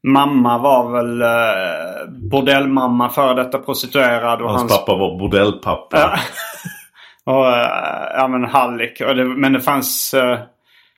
[0.06, 4.42] mamma var väl eh, bordellmamma före detta prostituerad.
[4.42, 5.98] Och Hans, hans, pappa var bordellpappa.
[5.98, 6.18] Ja.
[7.32, 7.68] och eh,
[8.14, 9.00] ja men hallick.
[9.00, 10.14] Och det, men det fanns...
[10.14, 10.38] eh,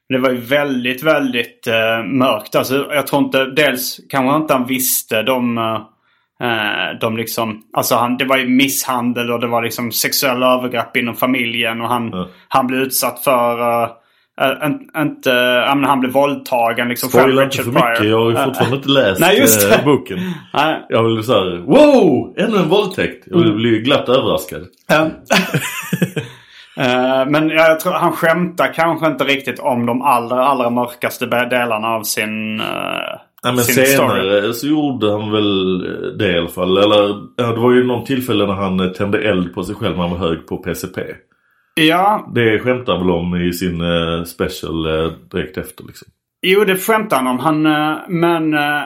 [0.09, 2.55] det var ju väldigt, väldigt uh, mörkt.
[2.55, 3.45] Alltså, jag tror inte...
[3.45, 5.59] Dels kanske inte han visste de...
[6.43, 7.61] eh, de liksom...
[7.77, 11.81] Alltså han, det var ju misshandel och det var liksom sexuella övergrepp inom familjen.
[11.81, 12.29] Och han, Ja.
[12.49, 13.89] han blev utsatt för...
[14.63, 15.31] en- inte,
[15.67, 18.89] ja, men han blev våldtagen liksom Spoila inte för mycket, jag har ju fortfarande inte
[18.89, 19.81] läst Nej, just det.
[19.85, 20.19] boken.
[20.55, 20.87] nej.
[20.89, 22.35] Jag vill såhär, wow!
[22.39, 23.25] Ännu en våldtäkt!
[23.27, 23.49] Jag Mm.
[23.49, 24.63] vill bli glatt överraskad.
[26.77, 31.89] Eh, men jag tror han skämtar kanske inte riktigt om de allra, allra mörkaste delarna
[31.89, 32.67] av sin, uh,
[33.43, 35.79] Ja, men senare så gjorde han väl
[36.19, 36.79] det i alla fall.
[36.79, 39.97] Eller ja, det var ju någon tillfälle när han eh, tände eld på sig själv
[39.97, 41.01] när han var hög på PCP.
[41.75, 46.09] Ja, Det skämtar han väl om i sin eh, special eh, direkt efter liksom.
[46.47, 47.39] jo det skämtar han om.
[47.39, 48.83] Han, eh, men eh,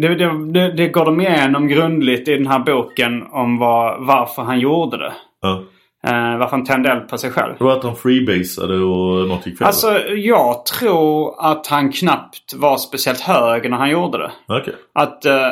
[0.00, 4.42] det, det, det, det går de igenom grundligt i den här boken om vad, varför
[4.42, 5.12] han gjorde det.
[5.42, 5.62] Ja.
[6.06, 7.54] Eh, varför han tände eld på sig själv.
[7.58, 9.66] Det var att han freebasade och något gick fel.
[9.66, 14.30] Alltså jag tror att han knappt var speciellt hög när han gjorde det.
[14.48, 14.74] Okej.
[14.94, 15.46] Att, eh,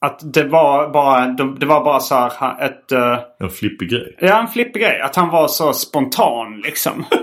[0.00, 1.26] att det var bara,
[1.60, 2.92] det var bara så här ett...
[2.92, 4.16] eh, En flippig grej.
[4.20, 5.00] ja, en flippig grej.
[5.00, 7.04] Att han var så spontan liksom.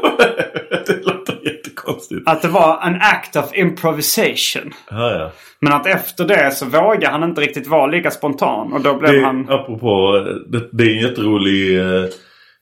[0.87, 2.29] det låter jättekonstigt.
[2.29, 4.73] Att det var en act of improvisation.
[4.89, 5.31] Ja, ja.
[5.59, 8.73] Men att efter det så vågade han inte riktigt vara lika spontan.
[8.73, 9.49] Och då blev Det, han...
[9.49, 10.11] Apropå,
[10.47, 11.79] det, det är en jätterolig...
[11.79, 12.05] Eh,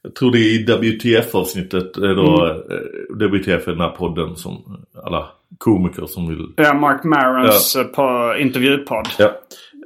[0.05, 1.97] jag tror det är i WTF-avsnittet.
[1.97, 2.57] eh, Då, Mm.
[2.71, 5.25] eh, WTF är den här podden som alla
[5.57, 6.47] komiker som vill...
[6.57, 9.07] Ja, Mark Marons eh, på intervjupodd.
[9.19, 9.25] Ja.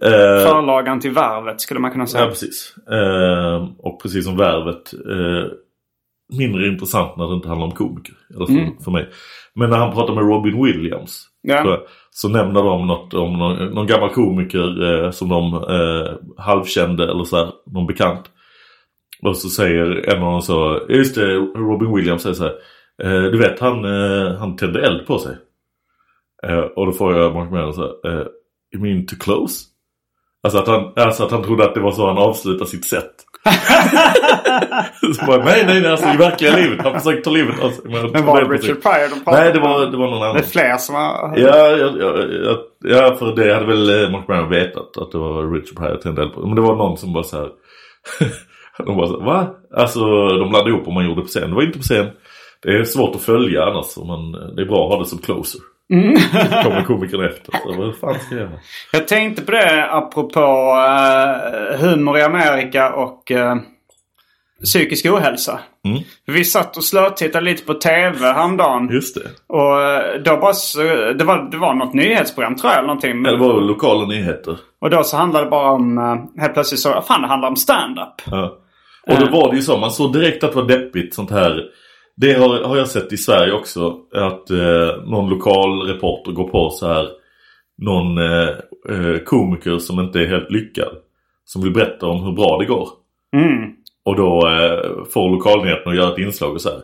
[0.04, 2.24] Eh, Förlagan till Värvet skulle man kunna säga.
[2.24, 2.74] Ja, precis.
[2.92, 4.94] Eh, och precis som Värvet.
[4.94, 5.52] Eh,
[6.38, 8.14] mindre intressant när det inte handlar om komiker.
[8.36, 9.10] Eller för, för mig.
[9.56, 11.26] Men när han pratar med Robin Williams.
[11.42, 11.64] Ja.
[11.64, 11.78] Så,
[12.12, 15.54] så nämner de något om någon, någon gammal komiker eh, som de
[16.38, 18.22] halvkände eller så här, någon bekant.
[19.24, 22.54] Och så säger en av dem så, just det, Robin Williams säger så här.
[23.04, 25.38] Eh, du vet han, eh, han tände eld på sig.
[26.44, 28.26] Eh, och då får jag Mark Mellon så här, eh,
[28.76, 29.66] you mean to close?
[30.44, 33.12] Alltså att, han, alltså att han trodde att det var så han avslutade sitt sätt.
[35.16, 36.82] så bara, nej, nej, nej, alltså i verkliga livet.
[36.82, 37.84] Han försökte ta livet av sig.
[38.14, 40.36] Men var det Richard Pryor de Nej, det var, det var någon annan.
[40.36, 41.34] Det är fler som har...
[41.38, 45.78] Ja, ja, ja, ja, för det hade väl Mark Brown vetat att det var Richard
[45.78, 46.42] Pryor tände eld på.
[46.42, 47.50] Men det var någon som bara så här.
[48.86, 49.48] de bara så va?
[49.74, 51.50] Alltså de blandade ihop om man gjorde på scen.
[51.50, 52.08] Det var inte på scen.
[52.62, 53.98] Det är svårt att följa annars.
[53.98, 55.62] Man, det är bra att ha det som closer.
[56.50, 57.52] Så kommer komikern efter.
[57.52, 58.60] Så vad fan ska jag göra?
[58.92, 63.56] Jag tänkte på det apropå uh, humor i Amerika och uh,
[64.64, 65.60] psykisk ohälsa.
[65.86, 66.00] Mm.
[66.26, 68.90] Vi satt och slötittade lite på TV häromdagen.
[68.92, 69.30] Just det.
[69.48, 70.82] Och eh, då bara så,
[71.14, 73.26] det, var, det var något nyhetsprogram tror jag eller någonting.
[73.26, 74.58] Ja, det var lokala nyheter.
[74.82, 77.56] Och då så handlade det bara om, uh, helt plötsligt så, fan det handlar om
[77.56, 78.22] stand-up.
[78.26, 78.59] Ja.
[79.14, 81.64] Och då var det ju så, man såg direkt att det var deppigt sånt här.
[82.16, 83.96] Det har, har jag sett i Sverige också.
[84.16, 87.08] Att eh, någon lokal reporter går på så här.
[87.82, 88.50] Någon eh,
[88.90, 90.90] eh, komiker som inte är helt lyckad.
[91.46, 92.90] Som vill berätta om hur bra det går.
[93.36, 93.70] Mm.
[94.06, 96.82] Och då eh, får lokalnyheten att göra ett inslag och så här.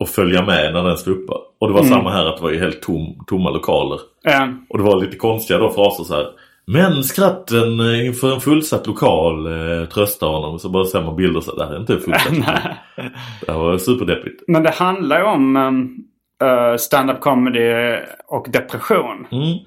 [0.00, 1.38] Och följa med när den sluppar.
[1.60, 3.98] Och det var samma här att det var ju helt tom, tomma lokaler.
[4.26, 6.26] Eh, Och det var lite konstiga då fraser så här.
[6.72, 10.58] Men skratten eh, inför en fullsatt lokal eh, tröstar honom.
[10.58, 12.32] Så bara ser man bilder så det här är inte fullsatt.
[13.46, 14.42] det här var superdeppigt.
[14.46, 17.96] men det handlar ju om uh, stand-up comedy
[18.28, 19.26] och depression.
[19.32, 19.58] Mm.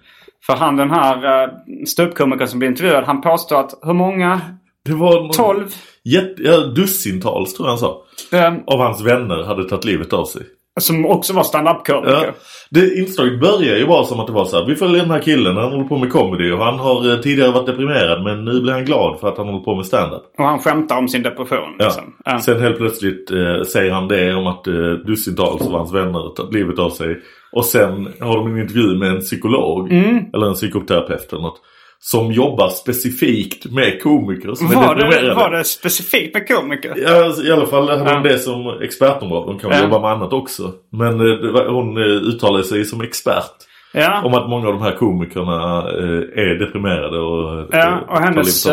[0.45, 1.53] För han den här uh,
[1.85, 4.41] ståuppkomikern som blev intervjuad, han påstår att hur många?
[4.85, 5.67] Det var någon, 12?
[6.03, 8.03] Jätte, ja, dussintals tror jag han sa.
[8.31, 10.41] Eh, Av hans vänner hade tagit livet av sig.
[10.79, 12.11] Som också var stand-up-komiker.
[12.11, 12.33] Ja.
[12.69, 14.65] Det inslaget börjar ju bara som att det var så här.
[14.65, 17.51] Vi följer den här killen, han håller på med comedy och han har eh, tidigare
[17.51, 20.23] varit deprimerad men nu blir han glad för att han håller på med stand-up.
[20.37, 21.75] Och han skämtar om sin depression.
[21.77, 21.85] Ja.
[21.85, 22.13] Liksom.
[22.25, 22.39] Ja.
[22.39, 26.53] Sen helt plötsligt eh, säger han det om att eh, dussintals av hans vänner tagit
[26.53, 27.19] livet av sig.
[27.51, 29.91] Och sen har de en intervju med en psykolog.
[29.91, 30.25] Mm.
[30.33, 31.61] Eller en psykoterapeut eller något.
[32.03, 35.35] Som jobbar specifikt med komiker som är Var, det, deprimerade.
[35.35, 36.93] var det specifikt med komiker?
[36.97, 38.13] Ja, alltså, i alla fall hade Ja.
[38.13, 39.51] hon det som expertområde.
[39.51, 39.81] Hon kan Ja.
[39.81, 40.71] jobba med annat också.
[40.91, 43.51] Men eh, det var, hon eh, uttalade sig som expert.
[43.93, 44.21] Ja.
[44.25, 47.67] Om att många av de här komikerna eh, är deprimerade och...
[47.71, 48.67] Ja, och hennes,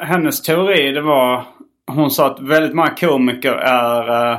[0.00, 1.44] hennes teori det var...
[1.86, 4.38] Hon sa att väldigt många komiker är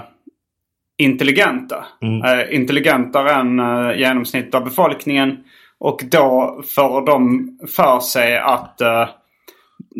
[0.97, 1.85] intelligenta.
[2.01, 2.47] Mm.
[2.51, 5.37] Intelligentare än uh, genomsnittet av befolkningen.
[5.83, 9.09] Och då får de för sig att eh,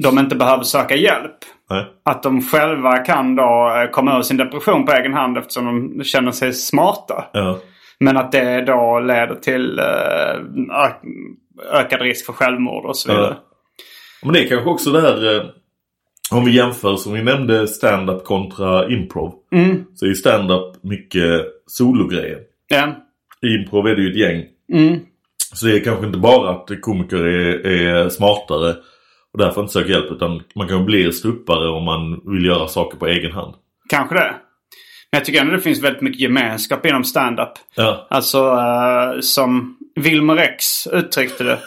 [0.04, 1.38] de inte behöver söka hjälp.
[1.70, 1.86] Nej.
[2.06, 6.04] Att de själva kan då eh, komma ur sin depression på egen hand eftersom de
[6.04, 7.26] känner sig smarta.
[7.34, 7.60] Ja.
[8.00, 10.92] Men att det då leder till eh,
[11.74, 13.38] ökad risk för självmord och så vidare.
[14.24, 15.36] Men det är kanske också det här...
[15.36, 15.44] Eh,
[16.32, 19.34] om vi jämför som vi nämnde stand-up kontra improv.
[19.52, 19.86] Mm.
[19.96, 22.40] Så är stand-up mycket sologrejer.
[22.68, 22.96] Ja.
[23.42, 24.46] I improv är det ju ett gäng.
[24.74, 25.00] Mm.
[25.54, 28.76] Så det är kanske inte bara att komiker är, är smartare
[29.34, 30.12] och därför inte söker hjälp.
[30.12, 33.56] Utan man kan bli ståuppare om man vill göra saker på egen hand.
[33.90, 34.36] Kanske det.
[35.12, 37.52] Men jag tycker ändå det finns väldigt mycket gemenskap inom stand-up.
[37.76, 41.60] Ja, Alltså eh, som Wilmer X uttryckte det.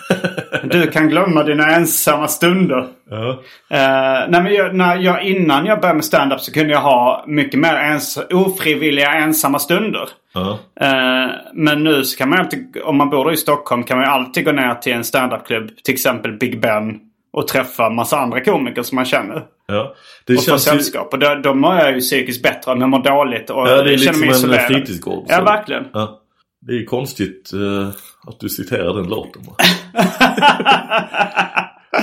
[0.63, 2.87] Du kan glömma dina ensamma stunder.
[3.11, 3.31] Ja.
[3.71, 7.25] Eh, nej, men jag, när jag, innan jag började med stand-up så kunde jag ha
[7.27, 10.09] mycket mer ens, ofrivilliga ensamma stunder.
[10.35, 10.59] Ja.
[10.81, 14.45] Eh, men nu så kan man alltid, om man bor i Stockholm kan man alltid
[14.45, 17.01] gå ner till en standupklubb, till exempel Big Ben.
[17.33, 19.43] Och träffa massa andra komiker som man känner.
[19.67, 19.95] Ja.
[20.27, 20.71] Det Och få känns ju...
[20.71, 21.13] sällskap.
[21.13, 23.51] Och då, då mår jag ju psykiskt bättre om jag mår dåligt.
[23.51, 25.25] Och Ja, det är känner lite mig som en fritidsgård.
[25.29, 25.85] Ja, verkligen.
[25.93, 26.21] Ja.
[26.67, 27.89] Det är konstigt eh,
[28.27, 29.43] att du citerar den låten.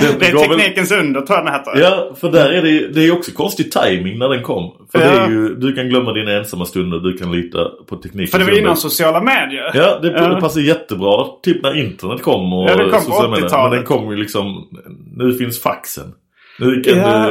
[0.02, 1.72] Den Det är går väl- teknikens under tror jag den heter.
[1.82, 4.88] Ja, för där är det, det är också konstig timing när den kom.
[4.92, 5.12] För det Ja.
[5.12, 8.28] är ju, du kan glömma dina ensamma stunder, du kan lita på tekniken.
[8.32, 9.72] För det var innan sociala medier.
[9.74, 10.28] Ja, det, Ja.
[10.28, 11.26] det passar jättebra.
[11.44, 13.46] Typ när internet kom och Ja, det kom på sociala medier.
[13.48, 13.70] 80-talet.
[13.72, 14.68] Men den kom ju liksom,
[15.16, 16.14] nu finns faxen.
[16.60, 16.66] Ja,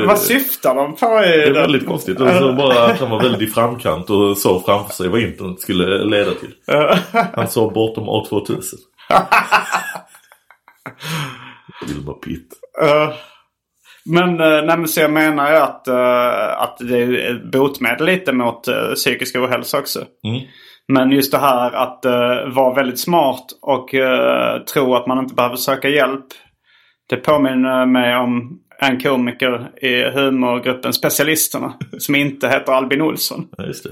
[0.01, 2.21] du, vad syftar de på det är väldigt konstigt.
[2.21, 6.05] Och så bara att han var väldigt framkant och såg framför sig vad internet skulle
[6.05, 6.53] leda till.
[7.35, 8.79] Han såg bortom år 2000.
[11.87, 12.49] Wilma Pitt.
[12.83, 13.13] Eh,
[14.05, 18.07] men, uh, nej, men så jag menar ju att, eh, att det är ett botemedel
[18.07, 19.99] lite mot uh, psykisk ohälsa också.
[20.25, 20.41] Mm.
[20.89, 25.35] Men just det här att uh, vara väldigt smart och uh, tro att man inte
[25.35, 26.27] behöver söka hjälp.
[27.09, 31.75] Det påminner mig om en komiker i humorgruppen Specialisterna.
[31.99, 33.49] som inte heter Albin Olsson.
[33.57, 33.91] Ja, just det.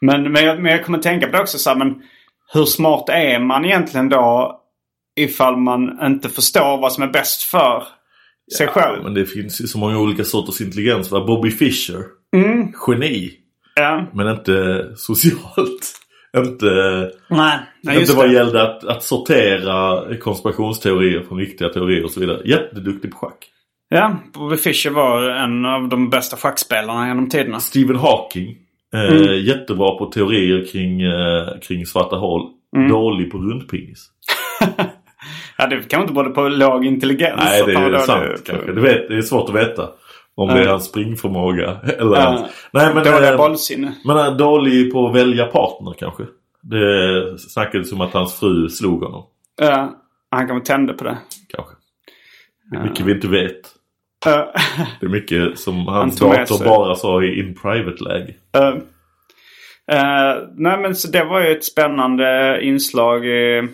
[0.00, 2.02] Men, men, jag, men jag kommer tänka på det också så här, men
[2.52, 4.56] hur smart är man egentligen då
[5.16, 7.82] ifall man inte förstår vad som är bäst för
[8.56, 9.02] sig själv?
[9.02, 11.10] Men det finns ju så många olika sorters intelligens.
[11.10, 11.24] Va?
[11.26, 12.04] Bobby Fischer.
[12.36, 12.72] Mm.
[12.88, 13.32] Geni.
[13.74, 14.06] Ja.
[14.14, 15.96] Men inte socialt.
[16.36, 16.66] Inte,
[17.28, 18.34] Nej, nej inte vad det.
[18.34, 22.42] gällde att, att sortera konspirationsteorier från riktiga teorier och så vidare.
[22.44, 23.46] Jätteduktig på schack.
[23.92, 27.60] Ja, Bobby Fischer var en av de bästa schackspelarna genom tiderna.
[27.60, 28.56] Stephen Hawking.
[28.94, 29.44] Eh, Mm.
[29.44, 32.50] Jättebra på teorier kring, eh, kring svarta hål.
[32.76, 32.88] Mm.
[32.90, 34.06] Dålig på rundpingis.
[35.58, 37.40] Ja, det kan inte både på låg intelligens.
[37.44, 38.72] Nej, det är sant på- kanske.
[38.72, 39.88] Det, vet, det är svårt att veta.
[40.34, 41.80] Om det är hans springförmåga.
[41.98, 42.20] Eller Ja.
[42.22, 42.40] hans...
[42.72, 43.92] Nej, men, Dåliga eh, bollsinne.
[44.04, 46.22] men är dålig på att välja partner kanske.
[46.62, 49.22] Det snackades om att hans fru slog honom.
[49.60, 49.94] Ja,
[50.30, 51.18] han kan väl tända på det.
[51.48, 51.74] Kanske.
[52.70, 53.60] Det mycket vi inte vet.
[54.24, 54.52] Ja.
[55.00, 58.34] Det är mycket som hans dator bara sa i in private-läge.
[58.54, 58.68] Eh,
[59.96, 63.64] eh, nej men så det var ju ett spännande inslag eh,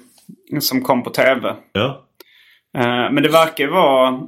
[0.61, 1.55] som kom på tv.
[1.73, 2.07] Ja.
[2.79, 4.21] Eh, men det verkar vara,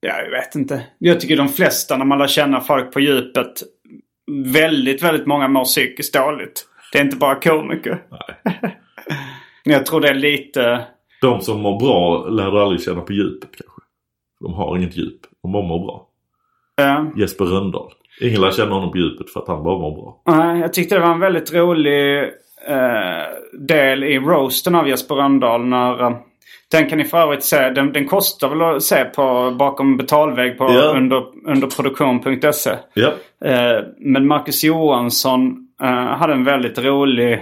[0.00, 0.86] ja jag vet inte.
[0.98, 3.62] Jag tycker de flesta när man lär känna folk på djupet,
[4.44, 6.66] väldigt, väldigt många mår psykiskt dåligt.
[6.92, 8.02] Det är inte bara komiker.
[8.10, 8.78] Nej.
[9.66, 10.84] Jag tror det är lite,
[11.20, 13.80] De som mår bra lär du aldrig känna på djupet kanske.
[14.40, 15.20] De har inget djup.
[15.44, 16.06] De bara mår bra.
[16.80, 17.92] eh, Jesper Röndahl.
[18.20, 20.22] Ingen lär känna honom på djupet för att han bara mår bra.
[20.36, 22.18] Nej, jag tyckte det var en väldigt rolig
[22.68, 25.64] eh, del i roasten av Jesper Rönndahl.
[25.64, 26.16] När, eh,
[26.70, 27.70] den kan ni för övrigt se.
[27.70, 30.82] Den, den kostar väl att se på bakom betalvägg på Ja.
[30.96, 32.70] under, underproduktion.se.
[32.94, 33.12] Ja.
[33.44, 37.32] Eh, men Marcus Johansson eh, hade en väldigt rolig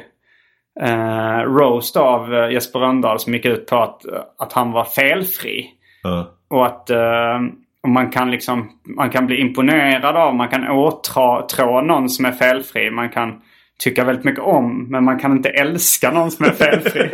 [0.80, 4.02] eh, roast av eh, Jesper Rönndahl som gick ut på att,
[4.38, 5.70] att han var felfri.
[6.02, 6.26] Ja.
[6.50, 11.80] Och att eh, och man kan liksom man kan bli imponerad av, man kan åtrå
[11.80, 12.90] någon som är felfri.
[12.90, 13.40] Man kan
[13.84, 17.10] tycka väldigt mycket om, men man kan inte älska någon som är felfri.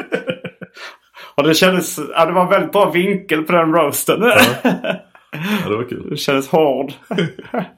[1.37, 4.21] och det kändes, ja det var en väldigt bra vinkel på den roasten.
[4.23, 6.07] ja, det var kul.
[6.11, 6.93] det kändes hård.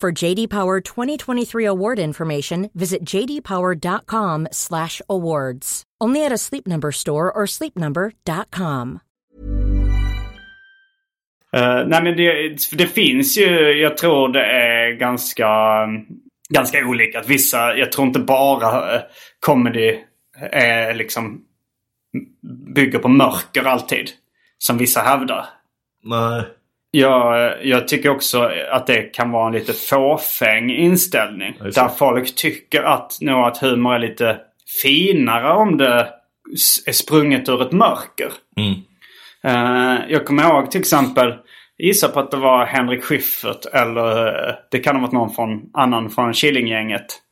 [0.00, 5.82] For JD Power 2023 award information, visit jdpower.com/awards.
[6.00, 9.00] Only at a Sleep Number store or sleepnumber.com.
[11.56, 15.48] Uh, nej men det, det finns ju, jag tror det är ganska,
[16.48, 17.20] ganska olika.
[17.20, 19.02] Att vissa, jag tror inte bara uh,
[19.40, 19.98] comedy
[20.52, 21.44] är liksom
[22.74, 24.10] bygger på mörker alltid.
[24.58, 25.46] Som vissa hävdar.
[26.04, 26.44] Nej.
[26.90, 31.56] Jag, jag tycker också att det kan vara en lite fåfäng inställning.
[31.58, 31.64] Ja.
[31.64, 34.40] Där folk tycker att, nog att humor är lite
[34.82, 36.08] finare om det
[36.86, 38.32] är sprunget ur ett mörker.
[38.56, 38.74] Mm.
[39.44, 41.34] Eh, jag kommer ihåg till exempel,
[41.78, 45.70] gissa på att det var Henrik Schyffert eller eh, det kan ha varit någon från,
[45.74, 47.22] annan från Killinggänget.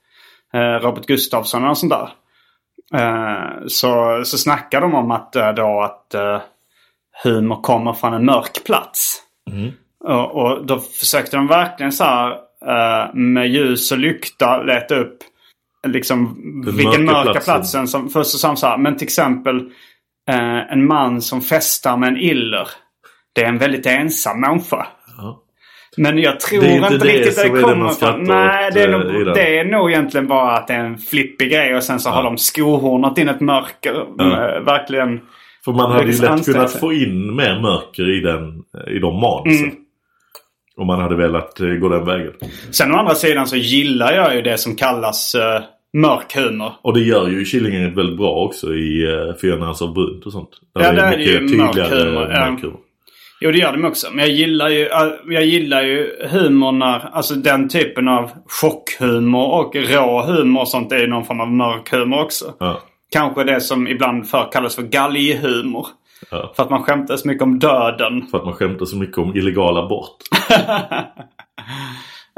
[0.55, 2.09] Uh, Robert Gustafsson eller något sånt där.
[3.69, 6.15] Så, så snackade de om att, uh, då att
[7.25, 9.23] humor kommer från en mörk plats.
[10.05, 12.31] Och, och då försökte de verkligen så här
[12.67, 15.19] eh, med ljus och lykta leta upp
[15.87, 16.37] liksom
[16.67, 17.55] Den vilken mörka mörka platsen.
[17.55, 17.89] platsen.
[17.89, 19.57] som, först så sa de så här, men till exempel
[20.31, 22.69] eh, en man som festar med en iller.
[23.35, 24.87] Det är en väldigt ensam människa.
[25.19, 25.43] Ja.
[25.97, 28.23] Men jag tror Det inte inte, det riktigt det kommer från.
[28.25, 29.35] Nej, det är, eh, nog, den.
[29.35, 32.23] det är nog egentligen bara att det är en flippig grej och sen så har
[32.23, 33.95] de skohornat in ett mörker.
[34.21, 35.21] Eh, verkligen.
[35.65, 38.63] För man hade ju lätt kunnat få in mer mörker i, den,
[38.97, 39.65] i de manusen.
[39.65, 39.77] Mm.
[40.77, 42.33] Om man hade velat eh, gå den vägen.
[42.71, 45.65] Sen å andra sidan så gillar jag ju det som kallas uh,
[46.01, 46.73] mörk humor.
[46.83, 50.51] Och det gör ju Killinggänget väldigt bra också i uh, Fyra av brunt och sånt.
[50.75, 52.81] Där Ja, det är är ju mörk humor, mörk humor.
[53.41, 54.09] Jo, det gör de också.
[54.13, 54.89] Men jag gillar ju,
[55.29, 60.93] jag gillar ju humor när, alltså den typen av chockhumor och rå humor och sånt
[60.93, 62.55] är ju någon form av mörk humor också.
[62.59, 62.81] Ja.
[63.13, 65.87] Kanske det som ibland förr kallades för galghumor.
[66.31, 66.53] Ja.
[66.57, 68.27] För att man skämtar så mycket om döden.
[68.31, 70.17] För att man skämtar så mycket om illegal abort.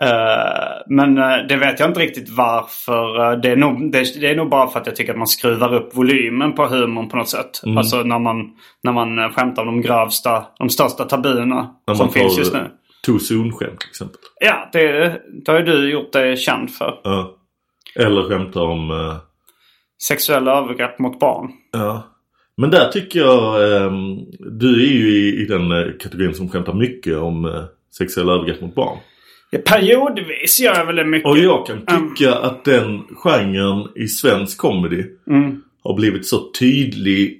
[0.02, 3.32] Eh, men eh, det vet jag inte riktigt varför.
[3.32, 5.26] Eh, det, är nog, det, det är nog bara för att jag tycker att man
[5.26, 7.62] skruvar upp volymen på humorn på något sätt.
[7.64, 7.78] Mm.
[7.78, 8.50] Alltså när man,
[8.82, 12.70] när man skämtar om de grövsta, de största tabuerna När som finns just nu.
[13.06, 14.20] too soon-skämt till exempel.
[14.40, 15.08] Ja, det,
[15.44, 16.94] det har ju du gjort dig känd för.
[17.96, 18.90] Eller skämtar om...
[20.00, 21.50] eh, Sexuella övergrepp mot barn.
[21.72, 22.06] Ja.
[22.56, 24.18] Men där tycker jag, ehm,
[24.60, 27.64] du är ju i, i den eh, kategorin som skämtar mycket om eh,
[27.98, 28.98] sexuella övergrepp mot barn.
[29.50, 31.28] Ja, periodvis gör jag väl det mycket.
[31.28, 35.62] Och jag kan tycka att den genren i svensk comedy Mm.
[35.82, 37.36] har blivit så tydlig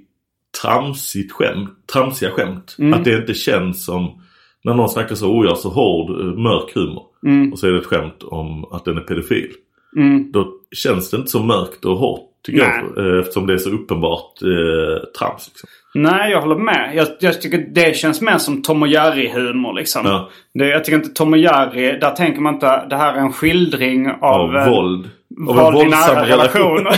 [0.63, 2.77] tramsigt skämt, tramsiga skämt.
[2.79, 2.95] Mm.
[2.95, 4.23] Att det inte känns som
[4.65, 7.03] när någon snackar så, oh jag så hård, eh, mörk humor.
[7.27, 7.53] Mm.
[7.53, 9.51] Och så är det ett skämt om att den är pedofil.
[9.97, 10.33] Mm.
[10.33, 12.83] Då känns det inte så mörkt och hårt tycker Nej.
[12.97, 13.13] jag.
[13.15, 15.49] eh, Eftersom det är så uppenbart eh, trams.
[15.49, 15.69] Liksom.
[15.95, 16.91] Nej, jag håller med.
[16.95, 20.07] Jag, jag tycker det känns mer som Tom och Jerry-humor liksom.
[20.07, 20.29] Ja.
[20.55, 23.33] Det, jag tycker inte Tom och Jerry, där tänker man inte det här är en
[23.33, 25.11] skildring av, Av eh, våld.
[25.49, 26.87] Av våld i våldsam nära relation.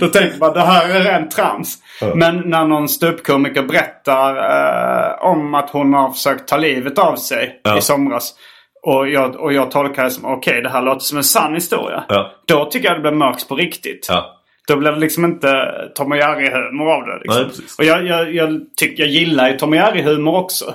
[0.00, 1.78] Då tänker man det här är rent trams.
[2.00, 2.12] Ja.
[2.14, 7.60] Men när någon ståuppkomiker berättar eh, om att hon har försökt ta livet av sig
[7.64, 7.78] Ja.
[7.78, 8.34] i somras.
[8.82, 12.04] Och jag, och jag tolkar det som okej det här låter som en sann historia.
[12.08, 12.32] Ja.
[12.46, 14.06] Då tycker jag det blir mörkt på riktigt.
[14.08, 14.34] Ja.
[14.68, 15.48] Då blir det liksom inte
[15.94, 17.18] Tom och Jerry-humor av det.
[17.22, 17.42] Liksom.
[17.42, 20.74] Nej, och jag, jag, jag, tycker, jag gillar ju Tom och Jerry-humor också.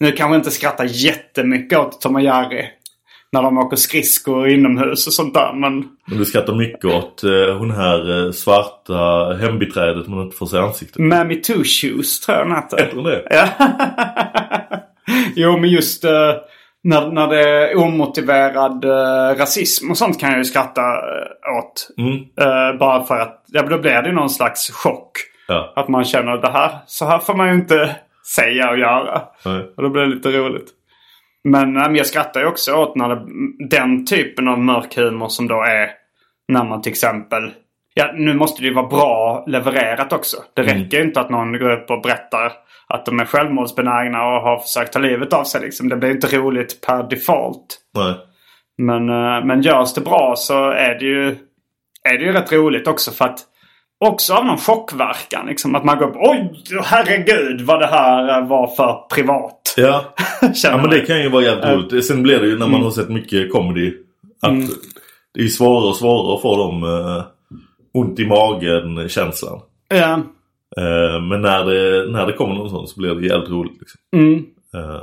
[0.00, 2.66] Nu kanske inte skrattar jättemycket åt Tom och Jerry.
[3.32, 5.52] När de åker skridskor inomhus och sånt där.
[5.54, 10.46] Men Men du skrattar mycket åt eh, hon här eh, svarta hembiträdet man inte får
[10.46, 10.98] se ansiktet.
[10.98, 12.76] Mammy Two Shoes tror jag den heter.
[12.76, 13.22] Heter hon det?
[13.30, 13.48] Ja.
[15.34, 16.34] jo, men just eh,
[16.84, 21.88] när, när det är omotiverad eh, rasism och sånt kan jag ju skratta eh, åt.
[21.98, 22.14] Mm.
[22.14, 25.10] Eh, bara för att ja, då blir det någon slags chock.
[25.48, 25.72] Ja.
[25.76, 27.96] Att man känner det här, så här får man ju inte
[28.36, 29.22] säga och göra.
[29.44, 29.72] Nej.
[29.76, 30.68] Och då blir det lite roligt.
[31.44, 33.26] Men, men jag skrattar ju också åt när det,
[33.68, 35.90] den typen av mörk humor som då är
[36.48, 37.52] när man till exempel
[37.98, 40.36] Ja, nu måste det ju vara bra levererat också.
[40.54, 42.52] Det räcker inte att någon går upp och berättar
[42.86, 45.60] att de är självmordsbenägna och har försökt ta livet av sig.
[45.60, 45.88] Liksom.
[45.88, 47.78] Det blir inte roligt per default.
[47.94, 48.14] Nej.
[48.78, 51.26] Men, eh, men görs det bra så är det ju,
[52.02, 53.38] är det ju rätt roligt också för att
[54.04, 55.46] Också av någon chockverkan.
[55.46, 59.74] Liksom, att man går upp Oj, herregud vad det här eh, var för privat.
[59.76, 60.04] Ja.
[60.62, 62.06] Ja men det kan ju vara jävligt roligt.
[62.06, 63.92] Sen blir det ju när man har sett mycket comedy.
[64.42, 64.70] Att
[65.34, 67.37] det är svårare och svårare att få dem eh,
[67.92, 69.60] ont i magen känslan.
[69.88, 70.22] Ja.
[70.76, 73.80] Eh, men när det, när det kommer någon sån så blir det jävligt roligt.
[73.80, 74.00] Liksom.
[74.12, 74.44] Mm.
[74.74, 75.02] Eh,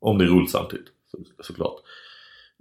[0.00, 0.86] om det är roligt samtidigt.
[1.10, 1.74] Så, såklart.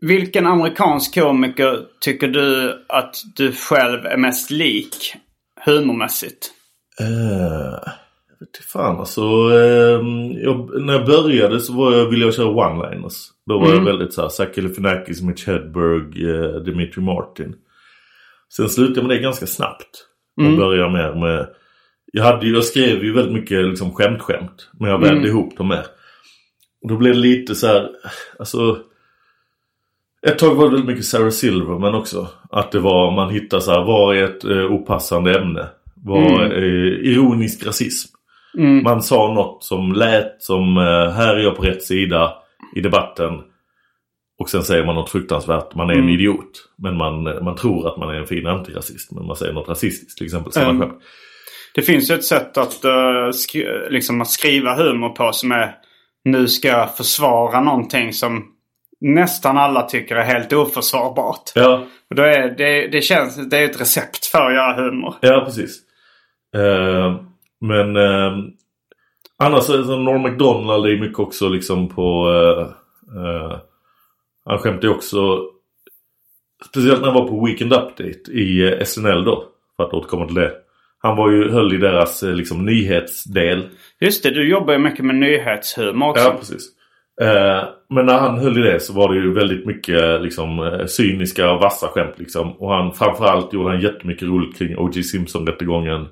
[0.02, 5.14] Vilken amerikansk komiker tycker du att du själv är mest lik
[5.66, 6.52] humormässigt?
[7.02, 7.72] Uh,
[8.40, 9.22] vet inte fan alltså.
[9.22, 10.02] Uh,
[10.44, 13.16] jag, när jag började så var jag, ville jag köra one-liners.
[13.46, 13.78] Då var Mm.
[13.78, 17.56] jag väldigt såhär Zach Galifianakis, Mitch Hedberg, uh, Dimitri Martin.
[18.56, 20.06] Sen slutade jag med det ganska snabbt.
[20.38, 20.58] Och Mm.
[20.58, 21.48] började mer med...
[22.14, 24.70] Jag, hade jag skrev ju väldigt mycket liksom skämt-skämt.
[24.80, 25.30] Men jag vände Mm.
[25.30, 25.86] ihop dem mer.
[26.82, 27.90] Och då blev det lite så här,
[28.40, 28.78] alltså...
[30.28, 32.28] Ett tag var det väldigt mycket Sarah Silverman också.
[32.50, 35.68] Att det var, man hittar så här, vad är ett eh, opassande ämne?
[35.96, 38.16] Vad är ironisk rasism?
[38.58, 38.84] Mm.
[38.84, 42.34] Man sa något som lät som, eh, här är jag på rätt sida
[42.76, 43.32] i debatten.
[44.40, 46.14] Och sen säger man något fruktansvärt, man är en Mm.
[46.14, 46.52] idiot.
[46.78, 49.12] Men man, man tror att man är en fin antirasist.
[49.12, 50.64] Men man säger något rasistiskt till exempel.
[50.64, 50.90] Mm.
[51.76, 52.90] Det finns ju ett sätt att, eh,
[53.32, 55.76] sk- liksom att skriva humor på som är
[56.24, 58.46] nu ska jag försvara någonting som
[59.02, 61.52] nästan alla tycker är helt oförsvarbart.
[61.56, 65.16] Ja, Och då är det, det känns, det är ett recept för att göra humor.
[65.22, 65.78] Ja, precis.
[66.56, 67.16] Eh,
[67.62, 68.38] men eh,
[69.44, 72.30] annars är det som Norm MacDonald är mycket också liksom på...
[73.16, 73.60] Eh,
[74.50, 75.42] han skämtar ju också...
[76.70, 79.46] Speciellt när han var på Weekend Update i eh, SNL då.
[79.78, 80.54] För att återkomma till det.
[81.00, 83.70] Han var ju, höll i deras eh, liksom nyhetsdel.
[84.00, 86.24] Just det, du jobbar ju mycket med nyhetshumor också.
[86.24, 86.68] Ja, precis.
[87.22, 91.52] Eh, men när han höll i det så var det ju väldigt mycket liksom, cyniska
[91.52, 92.20] och vassa skämt.
[92.20, 92.52] Liksom.
[92.52, 95.04] Och han, framförallt gjorde han jättemycket roligt kring O.J.
[95.04, 96.08] Simpson-rättegången.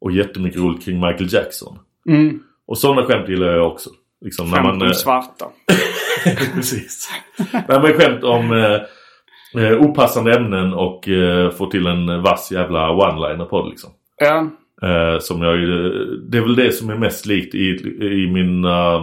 [0.00, 1.78] Och jättemycket roligt kring Michael Jackson.
[2.08, 2.42] Mm.
[2.66, 3.90] Och sådana skämt gillar jag också.
[4.24, 5.46] Liksom, när Skämt man, om eh, svarta.
[6.54, 7.10] precis.
[7.68, 12.88] när man skämt om eh, eh, opassande ämnen och eh, få till en vass jävla
[12.90, 13.90] one-liner på det liksom.
[14.18, 14.50] Ja.
[14.88, 15.58] Eh, som jag,
[16.30, 17.68] det är väl det som är mest likt i,
[18.00, 18.64] i min...
[18.64, 19.02] eh,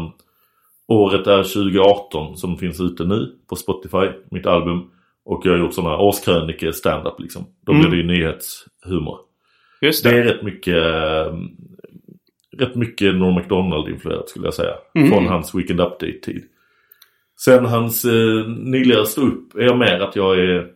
[0.87, 4.81] året är 2018 som finns ute nu på Spotify, mitt album.
[5.25, 7.45] Och jag har gjort sådana årskrönike stand-up liksom.
[7.65, 7.81] Då Mm.
[7.81, 9.17] blir det ju nyhetshumor.
[9.81, 10.17] Just Det det.
[10.17, 11.33] är rätt mycket, eh,
[12.59, 14.73] rätt mycket Norm MacDonald-influerat skulle jag säga.
[14.95, 15.09] Mm.
[15.09, 16.43] Från hans Weekend Update-tid.
[17.45, 20.67] Sen hans eh, nyligare upp är jag mer att jag är,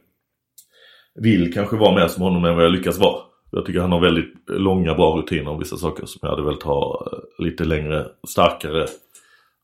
[1.16, 3.22] vill kanske vara mer som honom än vad jag lyckas vara.
[3.52, 6.64] Jag tycker han har väldigt långa bra rutiner om vissa saker som jag hade velat
[6.64, 8.86] ha eh, lite längre, starkare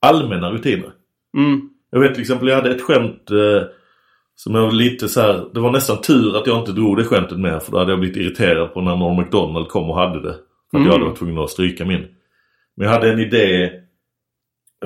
[0.01, 0.91] allmänna rutiner.
[1.37, 1.69] Mm.
[1.91, 3.67] Jag vet till exempel, jag hade ett skämt eh,
[4.35, 7.03] som jag var lite så här, det var nästan tur att jag inte drog det
[7.03, 10.21] skämtet med för då hade jag blivit irriterad på när Norm MacDonald kom och hade
[10.21, 10.35] det.
[10.71, 10.85] För att Mm.
[10.85, 12.07] jag hade varit tvungen att stryka min.
[12.77, 13.71] Men jag hade en idé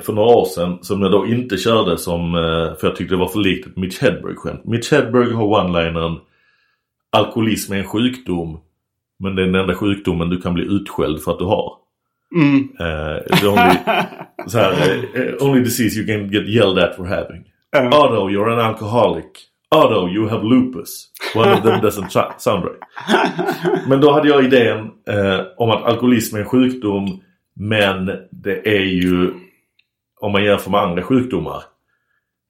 [0.02, 3.18] för några år sedan som jag då inte körde som, eh, för jag tyckte det
[3.18, 4.64] var för likt ett Mitch Hedberg-skämt.
[4.64, 6.20] Mitch Hedberg har one-linern
[7.16, 8.60] Alkoholism är en sjukdom
[9.18, 11.72] men det är den enda sjukdomen du kan bli utskälld för att du har.
[12.36, 12.68] Mm.
[13.40, 13.76] The only,
[14.46, 14.72] så här,
[15.14, 17.44] eh, only disease you can get yelled at for having.
[17.70, 17.90] Ja.
[17.92, 19.24] Although you're an alcoholic.
[19.74, 21.06] Although you have lupus.
[21.34, 22.80] One of them doesn't sound right.
[23.88, 27.20] Men då hade jag idén eh, om att alkoholism är en sjukdom.
[27.56, 29.30] Men det är ju,
[30.20, 31.62] om man jämför med andra sjukdomar.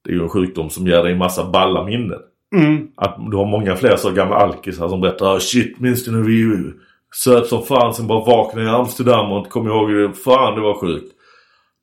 [0.05, 2.19] Det är ju en sjukdom som ger dig massa balla minnen.
[2.57, 2.89] Mm.
[2.97, 6.23] Att du har många fler så gamla alkisar som berättar "Ah, Shit, minns du när
[6.23, 6.73] vi
[7.15, 10.13] söp som fan sen bara vaknade i Amsterdam och inte kom ihåg det.
[10.13, 11.13] Fan, det var sjukt.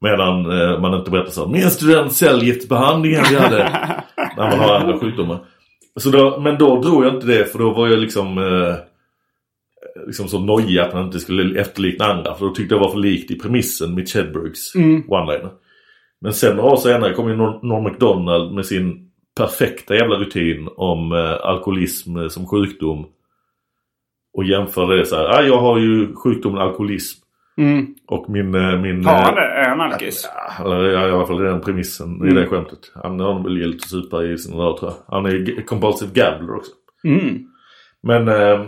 [0.02, 3.86] Medan eh, man inte berättar så Minns du den cellgiftsbehandlingen vi hade?
[4.38, 5.46] när man har andra sjukdomar.
[5.96, 8.76] Så då, men då drog jag inte det för då var jag liksom eh,
[10.08, 12.36] liksom så nojig att man inte skulle efterlikna andra.
[12.36, 15.02] För då tyckte jag var för likt i premissen Mitch Hedbergs Mm.
[15.08, 15.50] one-liner.
[16.22, 21.12] Men sen några år senare kom ju Norm MacDonald med sin perfekta jävla rutin om
[21.12, 23.06] eh, alkoholism som sjukdom.
[24.38, 25.26] Och jämförde det så här.
[25.26, 27.21] Ah, jag har ju sjukdomen alkoholism.
[27.62, 27.86] Mm.
[28.08, 28.56] Och min...
[28.56, 29.44] eh, min han eh?
[29.44, 30.30] Är han alkis?
[30.58, 32.36] Ja, eller ja, i alla fall är den premissen i Mm.
[32.36, 32.80] det skämtet.
[33.04, 35.16] Han har väl gillat att supa i sina dagar tror jag.
[35.16, 36.72] Han är compulsive gambler också.
[37.08, 37.38] Mm.
[38.04, 38.66] Men eh,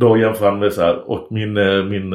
[0.00, 1.10] då jämför han med så här.
[1.10, 1.52] Och min,
[1.88, 2.10] min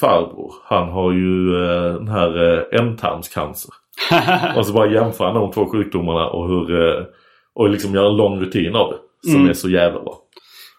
[0.00, 0.52] farbror.
[0.64, 1.50] Han har ju
[1.98, 3.70] den här ändtarmscancer.
[4.56, 6.96] och så bara jämför han de två sjukdomarna och hur...
[7.54, 9.30] Och liksom gör en lång rutin av det.
[9.30, 9.50] Som Mm.
[9.50, 10.18] är så jävla bra.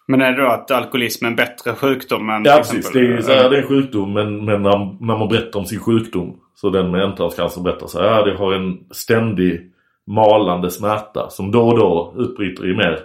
[0.08, 2.78] Men är det då att alkoholism är en bättre sjukdom än Ja precis.
[2.78, 5.58] exempel- Det är, så här, det är en sjukdom men, men när, när man berättar
[5.60, 6.36] om sin sjukdom.
[6.54, 8.06] Så den med ändtarmscancer berättar så här.
[8.06, 9.70] Ja, det har en ständig
[10.06, 12.98] malande smärta som då och då utbryter i mer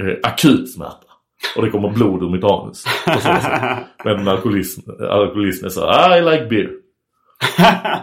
[0.00, 1.06] eh, akut smärta.
[1.56, 2.84] Och det kommer blod ur mitt anus.
[4.04, 6.70] Men alkoholism, alkoholism är så här, I like beer.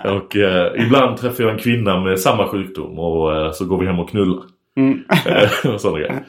[0.18, 3.86] och eh, ibland träffar jag en kvinna med samma sjukdom och eh, så går vi
[3.86, 4.44] hem och knullar.
[4.78, 5.04] Mm.
[5.26, 6.24] Eh, och sådana grejer.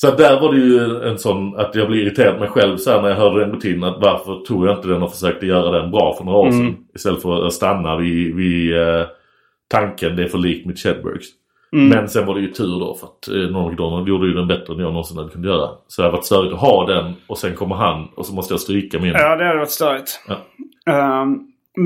[0.00, 3.08] Så där var det ju en sån att jag blev irriterad mig själv så när
[3.08, 3.84] jag hörde den rutinen.
[3.84, 6.60] Att varför tog jag inte den och försökte göra den bra för några år sedan.
[6.60, 6.76] Mm.
[6.94, 9.06] Istället för att stanna vid, vid eh,
[9.70, 11.26] tanken det är för likt mitt Hedbergs.
[11.72, 14.48] Men sen var det ju tur då för att eh, Norm MacDonald gjorde ju den
[14.48, 15.68] bättre än jag någonsin hade kunnat göra.
[15.86, 18.54] Så det hade varit störigt att ha den och sen kommer han och så måste
[18.54, 19.12] jag stryka min.
[19.12, 20.20] Ja, det hade varit störigt.
[20.28, 20.36] Ja.
[20.92, 21.38] Ehm,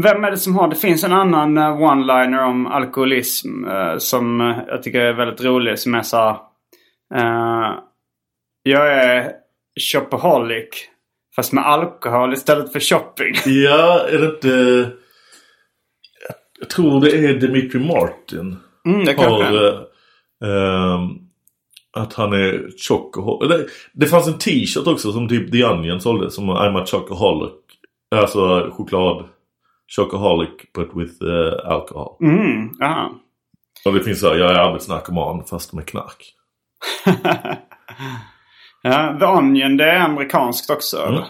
[0.02, 0.68] vem är det som har...
[0.68, 5.78] Det finns en annan eh, one-liner om alkoholism eh, som jag tycker är väldigt rolig.
[5.78, 6.28] Som är så
[7.14, 7.70] eh,
[8.62, 9.32] Jag är
[9.80, 10.88] shopaholic.
[11.36, 13.34] Fast med alkohol istället för shopping.
[13.52, 14.90] Ja, är det inte...
[16.60, 18.56] Jag tror det är Dimitri Martin.
[18.86, 19.80] Mm, det har, eh,
[20.44, 21.10] ehm,
[21.92, 23.50] att han är chocoholic.
[23.50, 27.52] Det, det fanns en t-shirt också som typ The Onion sålde som I'm a chocoholic.
[28.14, 29.28] Alltså choklad.
[29.96, 32.16] Chocoholic but with eh, alcohol.
[32.20, 33.12] Mm, aha.
[33.84, 36.34] Och det finns så här, jag är arbetsnarkoman fast med knark.
[38.82, 41.06] ja, The Onion, det är amerikanskt också.
[41.06, 41.22] Mm.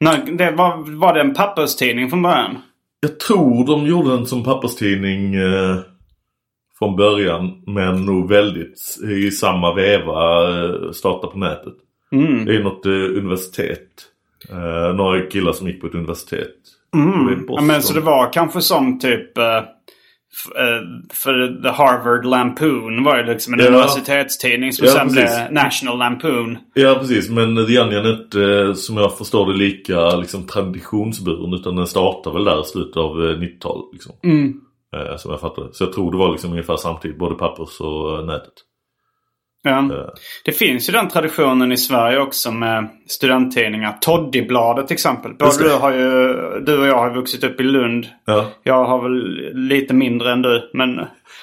[0.00, 2.58] Nej, det var, var det en papperstidning från början?
[3.00, 5.76] Jag tror de gjorde den som papperstidning eh,
[6.78, 7.62] från början.
[7.66, 11.74] Men nog väldigt i samma veva eh, starta på nätet.
[12.12, 12.44] Mm.
[12.44, 13.88] Det är något eh, universitet.
[14.50, 16.56] Eh, några killar som gick på ett universitet.
[16.94, 17.44] Mm.
[17.48, 19.38] Ja, men så det var kanske som typ...
[20.56, 20.80] eh, eh,
[21.12, 23.66] för The Harvard Lampoon var ju liksom en Ja.
[23.66, 25.14] universitetstidning som Ja, sen precis.
[25.36, 26.58] blev National Lampoon.
[26.74, 31.54] Ja precis men The Onion är inte eh, som jag förstår det lika liksom, traditionsburen.
[31.54, 33.86] Utan den startar väl där i slutet av eh, 90-talet.
[33.92, 34.12] Liksom.
[34.24, 34.54] Mm.
[34.96, 35.68] Eh, som jag fattar det.
[35.74, 37.18] Så jag tror det var liksom ungefär samtidigt.
[37.18, 38.52] Både pappers och eh, nätet.
[39.62, 39.78] Ja.
[39.78, 40.06] Eh,
[40.44, 43.96] Det finns ju den traditionen i Sverige också med studenttidningar.
[44.00, 45.32] Toddybladet till exempel.
[45.38, 46.32] Både du, har ju,
[46.66, 48.06] du och jag har vuxit upp i Lund.
[48.24, 48.46] ja.
[48.62, 50.70] Jag har väl lite mindre än du.
[50.74, 50.96] Men,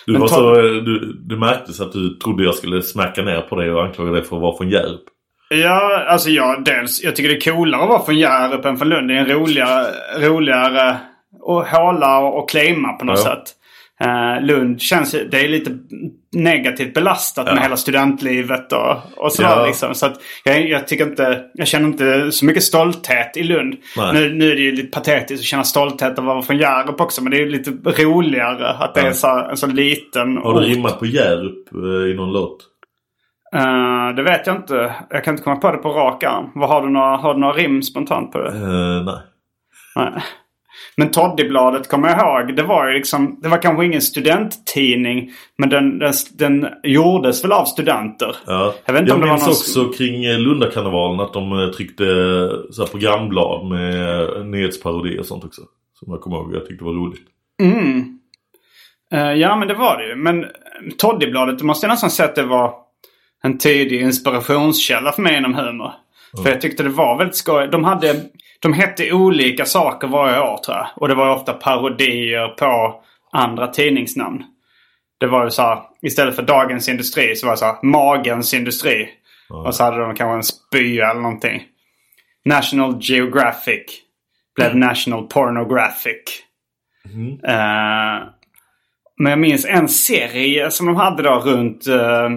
[0.06, 3.42] Du, men var så, eh, du, du märktes att du trodde jag skulle smäcka ner
[3.42, 5.02] på dig och anklaga dig för att vara från Hjärup.
[5.50, 8.90] Ja, alltså jag, dels, jag tycker det är coolare att vara från Hjärup än från
[8.90, 9.08] Lund.
[9.08, 9.86] Det är en roligare,
[10.20, 10.90] roligare
[11.48, 13.32] att håla och, och claima på något Ja.
[13.32, 13.54] sätt.
[14.02, 15.72] Eh, Lund känns ju- det är lite
[16.36, 17.54] negativt belastat Ja.
[17.54, 19.66] med hela studentlivet och, och sådär Ja.
[19.66, 19.94] liksom.
[19.96, 23.76] Så att jag, jag tycker inte, jag känner inte så mycket stolthet i Lund.
[23.98, 24.14] Nej.
[24.14, 27.24] Nu, nu är det ju lite patetiskt att känna stolthet att vara från Hjärup också.
[27.24, 27.72] Men det är ju lite
[28.04, 29.08] roligare att det Ja.
[29.08, 32.58] är så, en så liten Har du rimmat på Hjärup eh, i någon låt?
[33.56, 34.96] Eh, det vet jag inte.
[35.10, 36.62] Jag kan inte komma på det på rak arm.
[36.62, 38.50] Har, du några, har du några rim spontant på det?
[38.50, 39.20] Eh, nej.
[39.96, 40.24] Nej.
[41.00, 42.56] Men Toddybladet kommer jag ihåg.
[42.56, 45.32] Det var ju liksom, det var kanske ingen studenttidning.
[45.58, 48.36] Men den, den, den gjordes väl av studenter.
[48.46, 48.74] Ja.
[48.86, 51.68] Jag vet inte om det var minns någon också kring eh, Lundakarnevalen att de eh,
[51.68, 55.62] tryckte eh, så här programblad med eh, nyhetsparodi och sånt också.
[56.00, 56.56] Som jag kommer ihåg.
[56.56, 57.28] Jag tyckte det var roligt.
[57.62, 58.20] Mm.
[59.40, 60.16] Ja men det var det ju.
[60.16, 60.46] Men
[60.98, 62.74] Toddybladet, det måste jag nästan säga att det var
[63.44, 65.92] en tidig inspirationskälla för mig inom humor.
[66.44, 67.68] För jag tyckte det var väldigt skoj.
[67.72, 68.16] De hade,
[68.60, 70.88] de hette olika saker varje år tror jag.
[70.96, 73.02] Och det var ofta parodier på
[73.32, 74.44] andra tidningsnamn.
[75.20, 78.54] Det var ju så här, istället för Dagens Industri så var det så här, Magens
[78.54, 79.10] Industri.
[79.50, 81.64] Och så hade de kanske en spya eller någonting.
[82.46, 84.02] National Geographic
[84.56, 86.44] blev National Pornographic.
[87.44, 88.28] Eh,
[89.20, 91.88] men jag minns en serie som de hade då runt...
[91.88, 92.30] eh,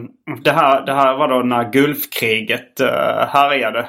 [0.43, 2.87] det, här, det här var då när Gulfkriget uh,
[3.29, 3.89] härjade.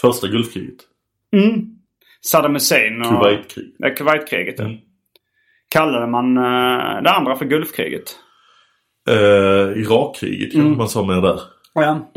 [0.00, 0.76] Första Gulfkriget.
[2.26, 3.08] Saddam Hussein och...
[3.08, 3.74] Kuwaitkrig.
[3.78, 4.60] Ja, Kuwaitkriget.
[4.60, 4.76] Mm.
[5.68, 8.16] Kallade man eh, det andra för Gulfkriget?
[9.08, 10.66] Eh, Irakkriget Mm.
[10.66, 11.40] kanske man sa mer där.
[11.74, 12.12] Ja.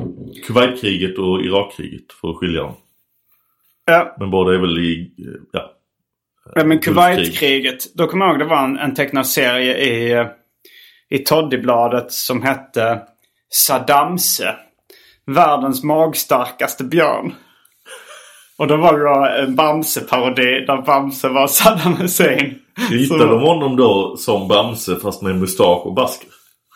[0.48, 2.74] Kuwaitkriget och Irakkriget för att skilja dem.
[3.86, 5.14] Ja, Men båda är väl i...
[5.20, 5.72] eh, Ja.
[6.56, 6.84] ja men Gulfkrig.
[6.96, 7.96] Kuwaitkriget.
[7.96, 10.28] Då kommer jag ihåg det var en, en tecknad serie i, eh,
[11.10, 13.02] i Toddybladet som hette
[13.50, 14.56] Saddamse.
[15.26, 17.34] Världens magstarkaste björn.
[18.58, 22.56] Och då var det då en Bamse-parodi där Bamse var Saddam Hussein.
[22.90, 26.28] Hittade Så- de honom då som Bamse fast med mustasch och basker?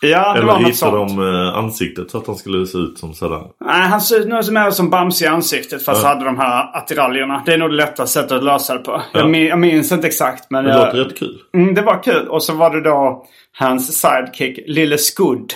[0.02, 0.72] Ja, det Eller var något hittade
[1.08, 1.16] sånt.
[1.16, 3.42] de eh, ansiktet så att han skulle se ut som Saddam?
[3.64, 6.08] Nej, han ser ut nog mer som Bamse i ansiktet fast Ja.
[6.08, 7.42] hade de här attiraljerna.
[7.46, 9.02] Det är nog det lättaste sättet att lösa det på.
[9.12, 9.20] Ja.
[9.20, 10.64] Jag, min, jag minns inte exakt men...
[10.64, 11.38] Det jag, låter rätt kul.
[11.54, 12.28] mm, det var kul.
[12.28, 13.24] Och så var det då
[13.58, 15.52] hans sidekick Lille Skudd.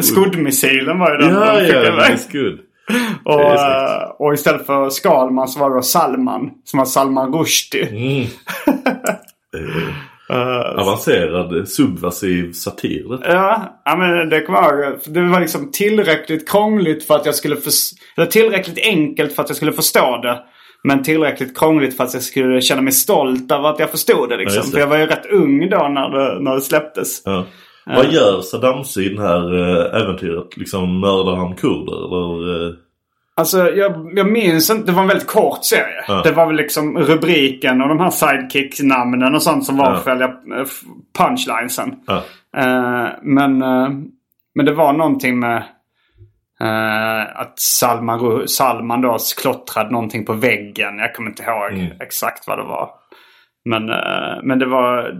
[0.00, 2.18] Skuddmissilen var ju den Ja, de skickade ja, iväg.
[3.24, 6.50] Och, eh, och istället för Skalman så var det Salman.
[6.64, 7.88] Som var Salman Rushdie.
[7.88, 8.26] Mm.
[10.30, 13.18] Eh, avancerad subversiv satir.
[13.24, 14.98] Ja, ja men det kommer jag ihåg.
[15.06, 17.56] Det var liksom tillräckligt krångligt för att jag skulle
[18.16, 20.38] Eller tillräckligt enkelt för att jag skulle förstå det.
[20.84, 24.34] Men tillräckligt krångligt för att jag skulle känna mig stolt över att jag förstod det
[24.34, 24.56] Ja, liksom.
[24.56, 24.72] just det.
[24.72, 27.22] För jag var ju rätt ung då när det, när det släpptes.
[27.24, 27.46] Ja.
[27.86, 30.56] Vad gör Saddam i det här eh, äventyret?
[30.56, 32.66] Liksom mördar han kurder eller?
[32.68, 32.74] eh,
[33.38, 34.86] Alltså jag, jag minns inte.
[34.86, 36.04] Det var en väldigt kort serie.
[36.08, 36.22] Ja.
[36.24, 39.96] Det var väl liksom rubriken och de här sidekick-namnen och sånt som var Ja.
[39.96, 40.66] själva eh,
[41.18, 41.94] punchlinesen.
[42.06, 42.16] Ja.
[42.56, 43.88] Eh, men, eh,
[44.54, 45.56] men det var någonting med
[46.60, 50.98] eh, att Salman, Salman då klottrade någonting på väggen.
[50.98, 51.86] Jag kommer inte ihåg Mm.
[52.00, 52.90] exakt vad det var.
[53.64, 53.86] Men,
[54.42, 55.14] men det var...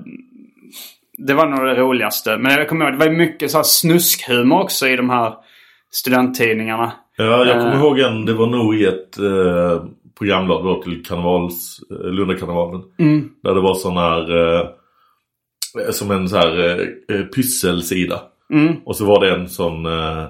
[1.19, 2.37] Det var nog det roligaste.
[2.39, 5.35] Men jag kommer ihåg, det var mycket så här snuskhumor också i de här
[5.91, 6.93] studenttidningarna.
[7.17, 7.81] Ja, jag kommer Eh.
[7.81, 8.25] ihåg en.
[8.27, 9.85] Det var nog i ett eh,
[10.19, 12.83] programblad då till karnevals, eh, Lundakarnevalen.
[12.99, 13.29] Mm.
[13.43, 14.69] Där det var sån här, eh,
[15.91, 18.21] som en så här eh, eh, pysselsida.
[18.53, 18.75] Mm.
[18.85, 20.25] Och så var det en sån eh,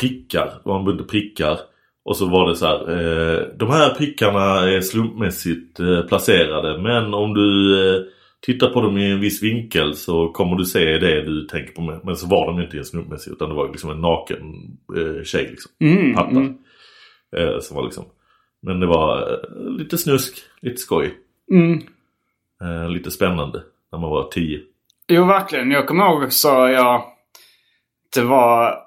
[0.00, 0.44] prickar.
[0.46, 1.58] Det var en bunt prickar.
[2.04, 2.90] Och så var det så här.
[2.90, 6.78] Eh, de här prickarna är slumpmässigt eh, placerade.
[6.82, 8.12] Men om du
[8.46, 12.00] tittar på dem i en viss vinkel så kommer du se det du tänker på.
[12.04, 14.54] Men så var de ju inte en slumpmässig utan det var liksom en naken
[14.96, 15.72] eh, tjej liksom.
[15.80, 16.14] Mm.
[16.14, 16.30] Pappa.
[16.30, 16.54] Mm.
[17.36, 18.04] Eh, som var liksom.
[18.62, 21.14] Men det var eh, lite snusk, lite skoj.
[21.52, 21.82] Mm.
[22.64, 23.62] Eh, lite spännande
[23.92, 24.60] när man var tio.
[25.08, 25.70] Jo, verkligen.
[25.70, 27.04] Jag kommer ihåg också, jag,
[28.14, 28.78] det var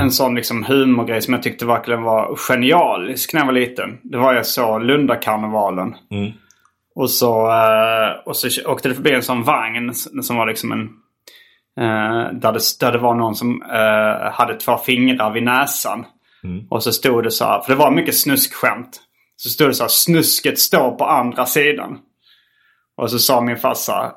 [0.00, 3.98] en sån liksom humorgrej som jag tyckte verkligen var genialisk när jag var liten.
[4.02, 5.94] Det var jag så Lundakarnevalen.
[6.10, 6.32] Mm.
[6.94, 10.88] Och så, eh, och så åkte det förbi en sån vagn som var liksom en...
[11.80, 16.04] Eh, där, det, där det var någon som eh, hade två fingrar vid näsan.
[16.44, 16.66] Mm.
[16.70, 19.00] Och så stod det så här, för det var mycket snuskskämt.
[19.36, 21.98] Så stod det så här, snusket står på andra sidan.
[22.96, 24.12] Och så sa min farsa,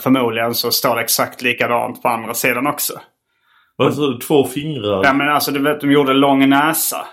[0.00, 2.92] förmodligen så står det exakt likadant på andra sidan också.
[3.76, 4.18] Sa du?
[4.18, 5.04] Två fingrar?
[5.04, 7.06] Ja men alltså du vet, de gjorde lång näsa.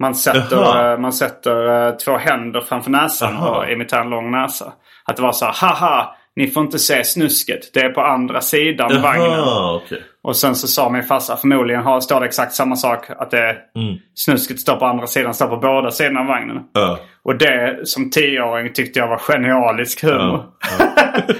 [0.00, 3.58] Man sätter, eh, man sätter eh, två händer framför näsan Jaha.
[3.58, 4.72] och imiterar en lång näsa.
[5.04, 7.60] Att det var så här, haha, ni får inte se snusket.
[7.74, 9.30] Det är på andra sidan vagnen.
[9.30, 10.02] Jaha, okej.
[10.22, 13.10] Och sen så sa min farsa, förmodligen har, står det exakt samma sak.
[13.10, 13.96] Att det, Mm.
[14.14, 16.56] snusket står på andra sidan, står på båda sidorna av vagnen.
[16.72, 16.98] Ja.
[17.24, 20.44] Och det som tioåring tyckte jag var genialisk humor.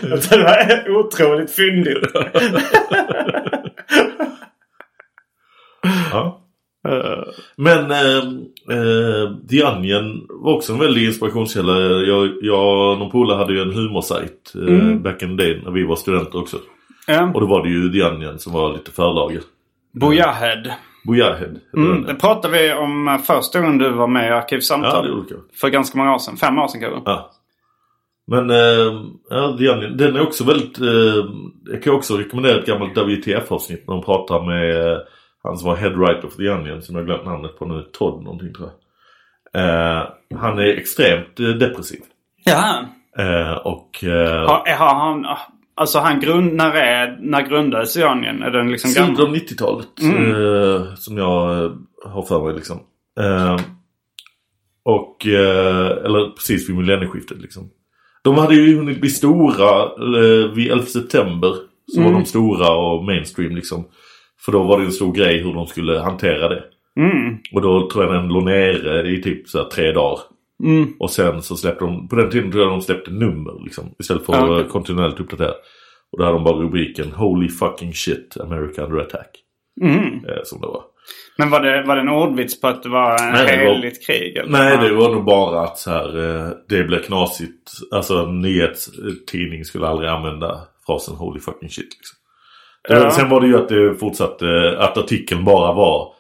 [0.03, 2.05] Jag tyckte det var otroligt fyndigt.
[6.13, 6.41] ja.
[7.57, 8.17] Men eh,
[8.77, 11.73] eh, The Onion var också en väldig inspirationskälla.
[11.81, 15.03] Jag, jag och någon polare hade ju en humorsajt eh, Mm.
[15.03, 16.57] back in the day när vi var studenter också.
[17.07, 17.31] Ja.
[17.35, 19.43] Och då var det ju The Onion som var lite förlaget.
[20.01, 20.73] Bojahed.
[21.07, 24.35] Bojahed hette Mm, det pratade vi om eh, första gången du var med i Ja,
[24.37, 25.25] Arkivsamtal.
[25.31, 25.39] jag.
[25.61, 26.37] För ganska många år sedan.
[26.37, 27.01] Fem år sedan kanske.
[27.05, 27.31] Ja.
[28.31, 30.81] Men eh, ja, The Onion, den är också väldigt...
[30.81, 31.25] Eh,
[31.73, 34.99] jag kan också rekommendera ett gammalt WTF-avsnitt när de pratar med eh,
[35.43, 37.83] han som var head writer för The Onion som jag glömt namnet på nu.
[37.93, 38.75] Todd någonting tror jag.
[39.63, 40.05] Eh,
[40.39, 42.01] han är extremt eh, depressiv.
[42.45, 42.81] Ja.
[43.19, 44.05] Eh, och...
[44.05, 45.27] Eh, Har, har han...
[45.75, 48.43] Alltså han grund, när, är, när grundades Ionien?
[48.43, 49.31] Är den liksom Slutet gammal?
[49.31, 50.01] av 90-talet.
[50.03, 50.31] Mm.
[50.33, 51.71] Eh, som jag eh,
[52.05, 52.81] har för mig liksom.
[53.21, 53.57] Eh,
[54.83, 57.71] och, eh, eller precis vid millennieskiftet liksom.
[58.25, 61.53] De hade ju hunnit bli stora eh, vid 11 september.
[61.87, 62.13] Så Mm.
[62.13, 63.85] var de stora och mainstream liksom.
[64.45, 66.65] För då var det en stor grej hur de skulle hantera det.
[66.97, 67.39] Mm.
[67.53, 70.19] Och då tror jag den låg nere i typ så här tre dagar.
[70.65, 70.95] Mm.
[70.99, 73.95] Och sen så släppte de, på den tiden tror jag de släppte nummer liksom.
[73.99, 74.69] Istället för att okej.
[74.69, 75.53] kontinuerligt uppdatera.
[76.13, 79.31] Och då hade de bara rubriken Holy fucking shit, America under attack.
[79.81, 80.25] Mm.
[80.25, 80.83] Eh, som det var.
[81.39, 84.37] Men var det, var det en ordvits på att det var en Nej, heligt krig?
[84.37, 84.51] Eller?
[84.51, 87.71] Nej, det var nog bara att så här, eh, det blev knasigt.
[87.91, 91.97] Alltså en nyhetstidning skulle aldrig använda frasen Holy fucking shit.
[91.99, 92.18] Liksom.
[92.89, 93.05] Ja.
[93.05, 96.13] Eh, Sen var det ju att det fortsatte, att artikeln bara var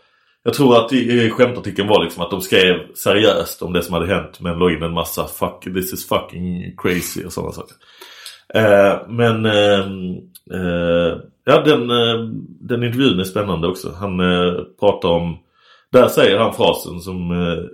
[0.43, 0.91] jag tror att
[1.33, 4.83] skämtartikeln var liksom att de skrev seriöst om det som hade hänt men la in
[4.83, 7.77] en massa fuck this is fucking crazy och sådana saker.
[8.55, 10.16] Eh, men ehm,
[10.55, 12.29] eh, ja den, eh,
[12.61, 13.93] den intervjun är spännande också.
[14.01, 15.37] Han eh, pratar om,
[15.93, 17.64] där säger han frasen som eh,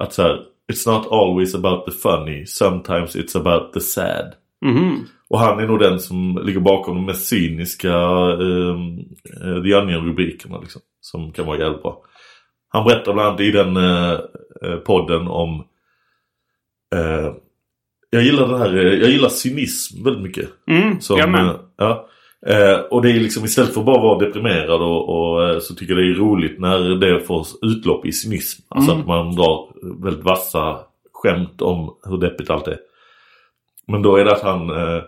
[0.00, 0.40] att så här,
[0.72, 4.32] It's not always about the funny, sometimes it's about the sad.
[4.64, 5.06] Mhm.
[5.32, 7.96] Och han är nog den som ligger bakom de mest cyniska
[8.32, 8.98] um,
[9.44, 10.82] uh, The Onion-rubrikerna liksom.
[11.00, 12.02] Som kan vara jävligt bra.
[12.68, 14.12] Han berättar bland annat i den eh,
[14.62, 15.64] eh, podden om
[16.94, 17.32] eh,
[18.10, 20.48] jag gillar den här, eh, jag gillar cynism väldigt mycket.
[20.70, 22.08] Mm, Som, eh, ja.
[22.46, 25.74] Eh, och det är liksom istället för att bara vara deprimerad och, och eh, så
[25.74, 28.62] tycker jag det är roligt när det får utlopp i cynism.
[28.68, 29.00] Alltså Mm.
[29.00, 29.68] att man drar
[30.04, 30.78] väldigt vassa
[31.12, 32.78] skämt om hur deppigt allt är.
[33.88, 35.02] Men då är det att han, eh, eh,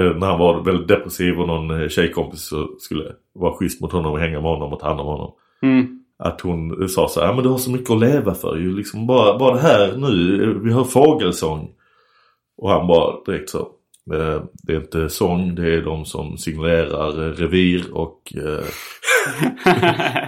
[0.00, 4.18] när han var väldigt depressiv och någon eh, tjejkompis skulle vara schysst mot honom och
[4.20, 5.32] hänga med honom och ta hand om honom.
[5.62, 6.00] Mm.
[6.18, 8.76] Att hon sa så här, men du har så mycket att leva för ju.
[8.76, 11.70] Liksom bara, bara det här nu, vi hör fågelsång.
[12.56, 13.58] Och han bara direkt så.
[14.12, 18.64] eh, Det är inte sång, det är de som signalerar eh, revir och eh,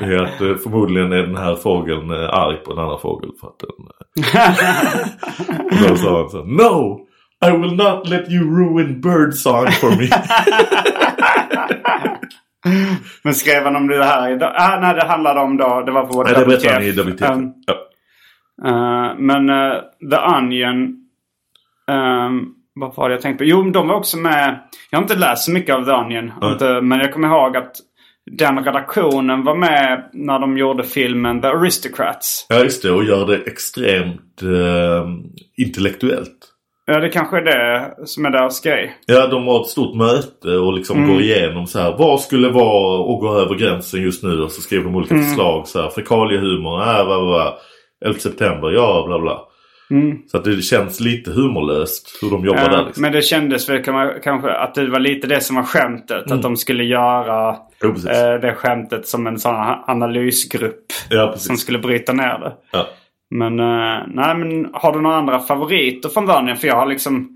[0.01, 3.31] det är att eh, förmodligen är den här fågeln eh, arg på en annan fågel
[3.41, 3.87] för att den...
[4.35, 7.06] eh, och då sa han så här, No!
[7.45, 10.09] I will not let you ruin birdsong for me.
[13.23, 14.53] Men skrev han om det här idag?
[14.57, 15.83] Ah, nej, det handlade om då.
[15.87, 16.47] Det var på Nej, det WTF.
[16.63, 17.31] berättar han i WTF.
[17.31, 17.75] Um, ja.
[18.67, 19.75] eh, men eh,
[20.11, 20.79] The Onion.
[21.91, 23.49] Um, vad var det jag tänkte på?
[23.49, 24.61] Jo, de var också med.
[24.91, 26.33] Jag har inte läst så mycket av The Onion.
[26.41, 26.53] Nej.
[26.53, 27.73] Inte, men jag kommer ihåg att
[28.31, 32.47] den redaktionen var med när de gjorde filmen The Aristocrats.
[32.49, 32.91] ja, just det.
[32.91, 35.07] Och gör det extremt eh,
[35.57, 36.53] intellektuellt.
[36.87, 38.97] Ja, det kanske är det som är deras grej.
[39.07, 41.11] Ja, de har ett stort möte och liksom Mm.
[41.11, 41.95] går igenom så här.
[41.99, 44.43] Vad skulle vara att gå över gränsen just nu?
[44.43, 45.27] Och så skriver de olika Mm.
[45.27, 45.91] förslag så här.
[45.91, 47.55] Fekaliehumor, äh, bla, bla, bla.
[48.05, 49.41] 11 september, ja bla bla.
[50.31, 53.03] Så att det känns lite humorlöst hur de jobbar Ja, där liksom.
[53.03, 53.83] Men det kändes väl
[54.23, 56.31] kanske att det var lite det som var skämtet.
[56.33, 59.55] Att de skulle göra Jo, eh, det skämtet som en sån
[59.87, 60.85] analysgrupp.
[61.11, 61.35] Ja.
[61.37, 62.53] Som skulle bryta ner det.
[62.73, 62.87] Ja.
[63.31, 66.57] Men, eh, nej, men har du några andra favoriter från Värnien?
[66.57, 67.29] För jag har liksom...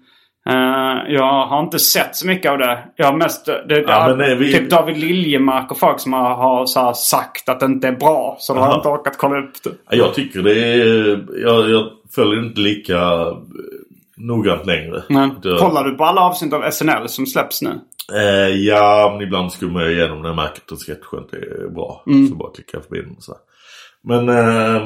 [0.49, 2.79] eh, jag har inte sett så mycket av det.
[2.97, 3.47] Jag har mest...
[3.47, 6.93] Det, det, Ja, men nej, vi- Typ David Liljemark och folk som har, har så
[6.95, 8.37] sagt att det inte är bra.
[8.39, 9.71] Så då har jag inte orkat kolla upp det.
[9.91, 11.25] Ja, Jag tycker det är...
[11.43, 13.37] Jag, jag följer inte lika eh,
[14.17, 15.03] noggrant längre.
[15.43, 17.71] Det- kollar du på alla avsnitt av SNL som släpps nu?
[18.17, 21.69] Eh, ja, men ibland skummar jag igenom när jag märker att en sketch inte är
[21.75, 22.03] bra.
[22.07, 22.29] Mm.
[22.29, 23.33] Så bara klickar jag förbi den och så.
[24.05, 24.83] Men, eh,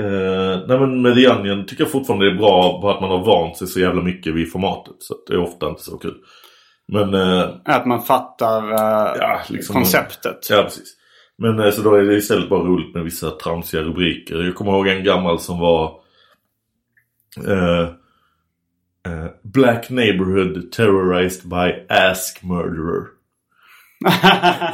[0.00, 3.10] eh, nej, men med The Onion tycker jag fortfarande det är bra på att man
[3.10, 4.94] har vant sig så jävla mycket vid formatet.
[4.98, 6.14] Så att det är ofta inte så kul.
[6.88, 10.46] Men, eh, Att man fattar eh, Ja, liksom- konceptet.
[10.50, 10.96] ja precis.
[11.38, 14.42] Men eh, så då är det istället bara roligt med vissa tramsiga rubriker.
[14.42, 16.00] Jag kommer ihåg en gammal som var
[17.48, 17.82] eh,
[19.12, 23.06] eh, Black neighborhood terrorized by ask murderer.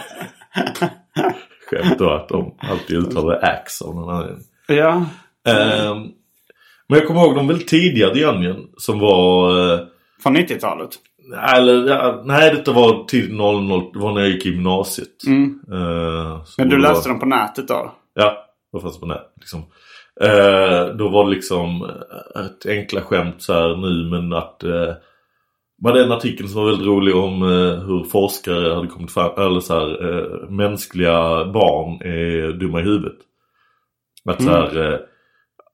[1.71, 4.45] Skämt då att de alltid uttalar ax av någon anledning.
[4.69, 5.05] Ja.
[5.49, 5.97] Ehm,
[6.89, 9.51] men jag kommer ihåg de väldigt tidiga The Onion som var...
[9.75, 9.81] eh,
[10.23, 10.91] Från 90-talet.
[11.57, 13.69] eller, nej, detta var tidigt 00.
[13.93, 15.09] Det var när jag gick i gymnasiet.
[15.73, 17.93] Eh, så Men du det var- läste dem på nätet då?
[18.15, 19.33] Ja, det fanns på nät.
[19.37, 19.61] Liksom.
[20.21, 24.95] Eh, då var det liksom eh, ett enkla skämt så här nu men att eh,
[25.83, 29.31] var det en artikel som var väldigt rolig om eh, hur forskare hade kommit fram,
[29.47, 33.17] eller så här, eh, mänskliga barn är dumma i huvudet.
[34.25, 34.99] Att så här, eh,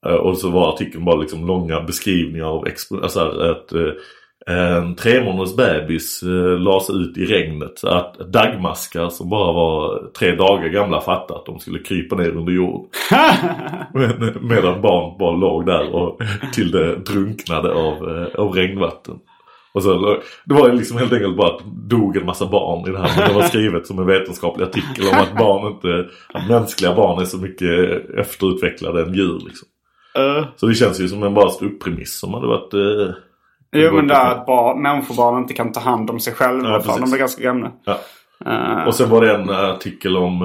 [0.06, 2.66] eh, och så var artikeln bara liksom långa beskrivningar av
[3.02, 3.92] alltså här, att eh,
[4.46, 7.78] en tre månaders bebis eh, lades ut i regnet.
[7.78, 12.30] Så att dagmaskar som bara var tre dagar gamla fattade att de skulle krypa ner
[12.30, 12.86] under jord.
[13.94, 16.20] Men, medan barn bara låg där och
[16.52, 19.14] till det drunknade av, av regnvatten.
[19.74, 22.98] Och så, det var liksom helt enkelt bara att dog en massa barn i det
[22.98, 23.18] här.
[23.18, 27.20] Men det var skrivet som en vetenskaplig artikel om att barn inte, att mänskliga barn
[27.20, 27.70] är så mycket
[28.18, 29.68] efterutvecklade än djur liksom.
[30.18, 32.74] Uh, Så det känns ju som en bara ståupppremiss som hade varit...
[32.74, 33.14] Eh,
[33.72, 36.68] jo men det är att bara, människobarn inte kan ta hand om sig själva.
[36.68, 37.72] Ja, för de blir ganska gamla.
[37.84, 37.98] ja.
[38.46, 40.38] Eh, Och sen var det en artikel om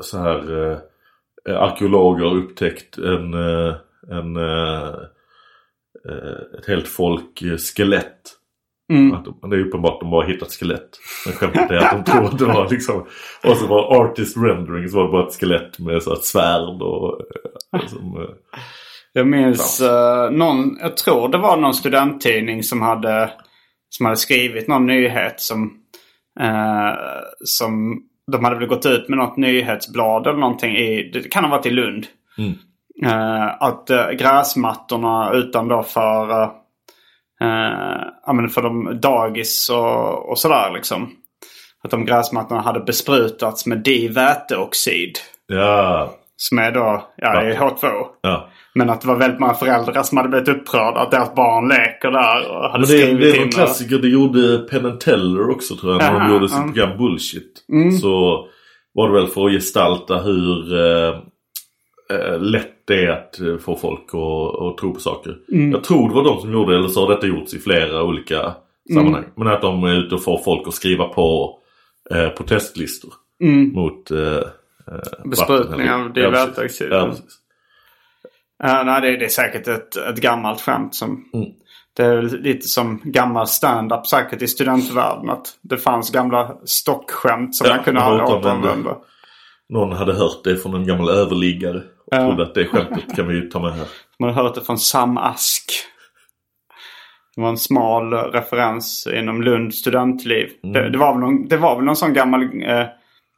[0.00, 0.78] så här
[1.48, 3.34] arkeologer upptäckt en,
[4.10, 4.36] en
[6.58, 8.20] ett helt folk eh, skelett.
[8.92, 9.22] mm.
[9.24, 10.90] De, det är uppenbart att de bara hittat skelett.
[11.26, 13.06] Men skämtet är att de tror att det var liksom
[13.44, 16.82] Och så var artist rendering så var det bara ett skelett med så ett svärd
[16.82, 17.20] och
[17.72, 18.58] eh, som, eh,
[19.12, 23.30] Jag minns eh, någon, jag tror det var någon studenttidning som hade,
[23.88, 25.72] som hade skrivit någon nyhet som,
[26.40, 26.94] eh,
[27.44, 28.02] som
[28.32, 31.66] de hade väl gått ut med något nyhetsblad eller någonting i, det kan ha varit
[31.66, 32.06] i Lund.
[32.38, 32.52] Mm.
[33.04, 36.48] Eh, att eh, gräsmattorna utan då för, eh,
[37.40, 41.10] eh, för de dagis och, och sådär liksom.
[41.84, 45.18] Att de gräsmattorna hade besprutats med diväteoxid.
[45.46, 48.06] Ja, Som är då, ja det är H2.
[48.20, 48.48] ja.
[48.74, 52.10] Men att det var väldigt många föräldrar som hade blivit upprörda att deras barn leker
[52.10, 53.98] där och hade Men det, skrivit det är en klassiker.
[53.98, 56.02] Det gjorde Penn Teller också tror jag.
[56.02, 57.64] När de gjorde sitt program Bullshit.
[57.72, 57.92] Mm.
[57.92, 58.46] Så
[58.92, 61.20] var det väl för att gestalta hur eh,
[62.40, 65.36] lätt det är att eh, få folk att, att tro på saker.
[65.52, 65.70] Mm.
[65.72, 66.78] Jag tror det var de som gjorde det.
[66.78, 68.54] Eller så har detta gjorts i flera olika
[68.92, 69.22] sammanhang.
[69.22, 69.32] Mm.
[69.36, 71.58] Men att de är ute och får folk att skriva på
[72.10, 73.12] eh, protestlistor.
[73.74, 74.42] Mot eh, eh,
[74.88, 75.30] Mm.
[75.30, 76.80] Besprutning vatten- av Ja, precis.
[78.62, 81.24] Ja, nej, det, det är säkert ett, ett gammalt skämt som...
[81.34, 81.48] Mm.
[81.96, 85.30] Det är lite som gammal stand-up säkert i studentvärlden.
[85.30, 88.96] Att det fanns gamla stockskämt som Ja, man kunde man återanvända.
[89.68, 91.78] Någon hade hört det från en gammal överliggare.
[91.78, 92.26] Och Ja.
[92.26, 93.86] trodde att det skämtet kan vi ju ta med här.
[94.18, 95.64] Man har hört det från Sam Ask.
[97.36, 100.48] Det var en smal referens inom Lunds studentliv.
[100.64, 100.72] Mm.
[100.72, 102.86] Det, det, var väl någon, det var väl någon sån gammal eh,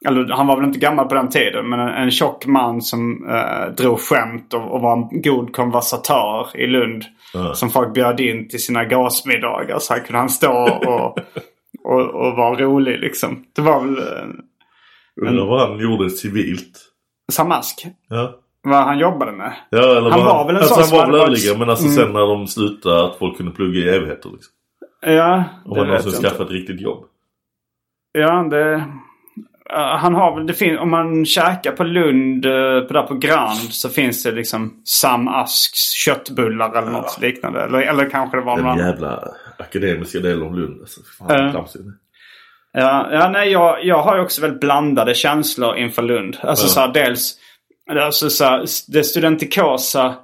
[0.07, 3.27] eller han var väl inte gammal på den tiden, men en, en tjock man som
[3.29, 7.03] eh, drog skämt och, och var en god konversatör i Lund.
[7.53, 9.79] Som folk bjöd in till sina gasmiddagar.
[9.79, 11.17] Så här kunde han stå och,
[11.83, 13.43] och, och vara rolig liksom.
[13.55, 14.27] Det var väl eh,
[15.21, 16.79] Undrar vad han gjorde civilt.
[17.31, 17.87] Samask.
[18.09, 18.35] Ja.
[18.63, 19.53] Vad han jobbade med.
[19.69, 21.85] Ja, eller Han vad- var väl en alltså, sån han var väl överliggare men alltså
[21.85, 21.95] Mm.
[21.95, 24.53] sen när de slutade att folk kunde plugga i evigheter liksom.
[25.01, 27.03] Ja, Om man någonsin skaffat ett riktigt jobb.
[28.11, 28.73] Ja, det...
[28.73, 28.81] eh,
[29.97, 33.59] han har väl, det fin- om man käkar på Lund, uh, på där på Grand,
[33.59, 37.61] så finns det liksom Sam Asks köttbullar eller något liknande.
[37.63, 38.85] Eller, eller kanske det var någon Den annan.
[38.87, 39.23] jävla
[39.59, 40.79] akademiska delen av Lund.
[40.81, 41.67] Alltså, fan, Ja.
[42.73, 46.37] Ja, ja nej, jag, jag har ju också väldigt blandade känslor inför Lund.
[46.41, 46.69] Alltså Ja.
[46.69, 47.35] så här, dels
[47.99, 50.15] alltså, så här, det studentikosa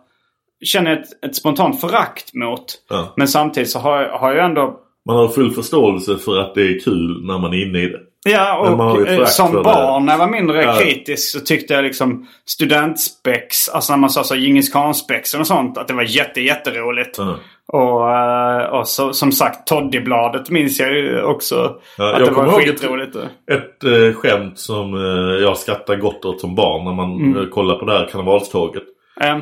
[0.66, 2.66] känner jag ett, ett spontant förakt mot.
[2.90, 3.14] Ja.
[3.18, 6.80] Men samtidigt så har, har jag ändå Man har full förståelse för att det är
[6.80, 8.00] kul när man är inne i det.
[8.28, 10.76] Ja, och som barn när jag var mindre Ja.
[10.76, 15.78] kritisk så tyckte jag liksom studentspex, alltså när man sa så Djingis khan-spexen och sånt,
[15.78, 17.18] att det var jätte, jätteroligt.
[17.18, 17.36] Ja.
[17.68, 21.80] Och, eh, och så, som sagt Toddybladet minns jag ju också.
[21.98, 23.16] Ja, att jag det var ihåg ett- skitroligt.
[23.52, 27.38] Ett eh, skämt som eh, jag skrattar gott åt som barn när man Mm.
[27.38, 28.84] eh, kollar på det här karnevalståget.
[29.22, 29.38] Eh,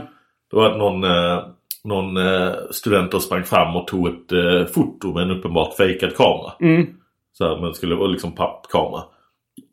[0.51, 1.39] Det var att någon, eh,
[1.83, 6.51] någon eh, student då sprang fram och tog ett foto med en uppenbart fejkad kamera.
[6.61, 6.85] mm,
[7.33, 9.01] Så här, men skulle vara liksom pappkamera.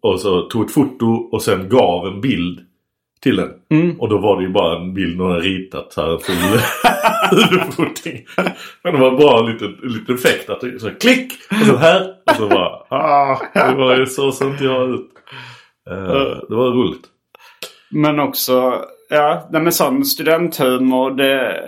[0.03, 2.61] Och så tog ett foto och sen gav en bild
[3.23, 3.51] till den.
[3.71, 4.01] mm.
[4.01, 6.61] Och då var det ju bara en bild någon hade ritat här full
[7.51, 8.27] huvudfoting.
[8.83, 11.33] Men det var bara lite, lite effekt att det så klick!
[11.51, 12.15] Och så här.
[12.31, 15.11] Och så bara ah, det var ju så inte jag ut.
[15.91, 17.05] Eh, det var roligt.
[17.91, 21.11] Men också, ja, men sån studenthumor.
[21.11, 21.63] Det,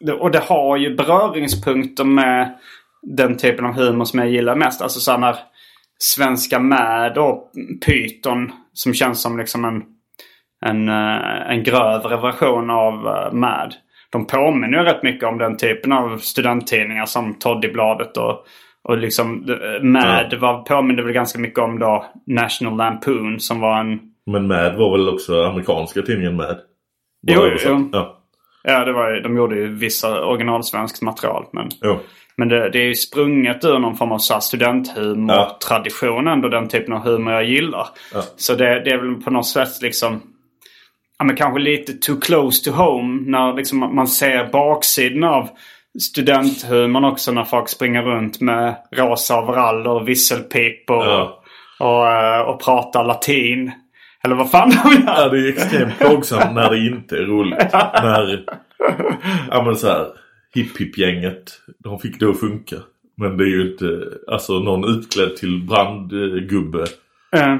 [0.00, 2.58] det, och det har ju beröringspunkter med
[3.02, 4.82] den typen av humor som jag gillar mest.
[4.82, 5.36] Alltså så här när
[5.98, 7.50] Svenska med och
[7.86, 9.82] Python som känns som liksom en,
[10.66, 13.74] en, eh, en grövre version av eh, Mad.
[14.10, 18.46] De påminner ju rätt mycket om den typen av studenttidningar som Toddybladet och,
[18.84, 23.80] och liksom eh, Mad var, påminner väl ganska mycket om då National Lampoon som var
[23.80, 26.58] en Men Mad var väl också amerikanska tidningen Mad?
[27.26, 27.88] Jo, jo.
[27.92, 28.12] Ja.
[28.68, 31.44] Ja, det var de gjorde ju vissa originalsvenskt material.
[31.52, 31.98] Men, Jo.
[32.36, 36.48] men det, det är ju sprunget ur någon form av studenthumor-tradition ändå.
[36.48, 37.86] Den typen av humor jag gillar.
[38.14, 38.22] Ja.
[38.36, 40.20] Så det, det är väl på något sätt liksom...
[41.18, 43.30] Ja, men kanske lite too close to home.
[43.30, 45.48] När liksom man ser baksidan av
[46.00, 47.32] studenthumorn också.
[47.32, 51.42] När folk springer runt med rosa overaller och visselpip och, Ja.
[51.80, 53.72] och, eh, och pratar latin.
[54.24, 55.02] Eller vad fan de gör.
[55.06, 57.58] Ja, det är extremt plågsamt när det inte är roligt.
[57.72, 58.44] när,
[59.50, 60.06] ja men så här,
[60.54, 61.52] hipp-hipp-gänget,
[61.84, 62.76] de fick det att funka.
[63.16, 63.86] Men det är ju inte,
[64.32, 66.84] alltså någon utklädd till brandgubbe
[67.36, 67.56] Eh,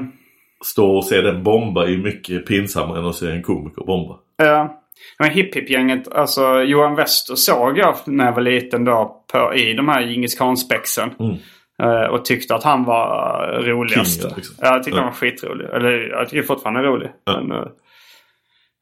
[0.65, 4.15] stå och se den bomba är mycket pinsammare än att se en komiker bomba.
[4.37, 4.81] Ja.
[5.19, 9.87] Men hipp-hipp-gänget, alltså Johan Wester såg jag när jag var liten då på, i de
[9.87, 11.09] här Djingis khan-spexen.
[11.19, 11.35] Mm.
[11.83, 14.21] Eh, och tyckte att han var roligast.
[14.21, 14.55] Kingen, liksom.
[14.61, 15.03] Ja, jag tyckte Ja.
[15.03, 15.65] han var skitrolig.
[15.73, 17.09] Eller jag tycker fortfarande han är rolig.
[17.23, 17.41] Ja.
[17.41, 17.57] Men,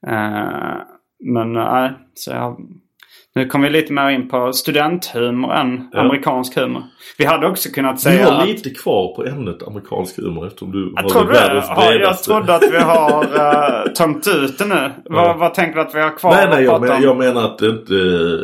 [0.08, 0.78] eh,
[1.34, 2.58] men nej, så jag,
[3.36, 6.00] nu kom vi lite mer in på studenthumor än Ja.
[6.00, 6.84] amerikansk humor.
[7.18, 8.48] Vi hade också kunnat Vi säga har att...
[8.48, 12.26] lite kvar på ämnet amerikansk humor eftersom du Jag har det världens ja, jag bredaste.
[12.26, 14.92] trodde att vi har uh, tömt ut det nu.
[15.06, 17.46] Vad, vad tänker du att vi har kvar Nej, nej, att jag, men, jag menar
[17.46, 17.96] att det inte,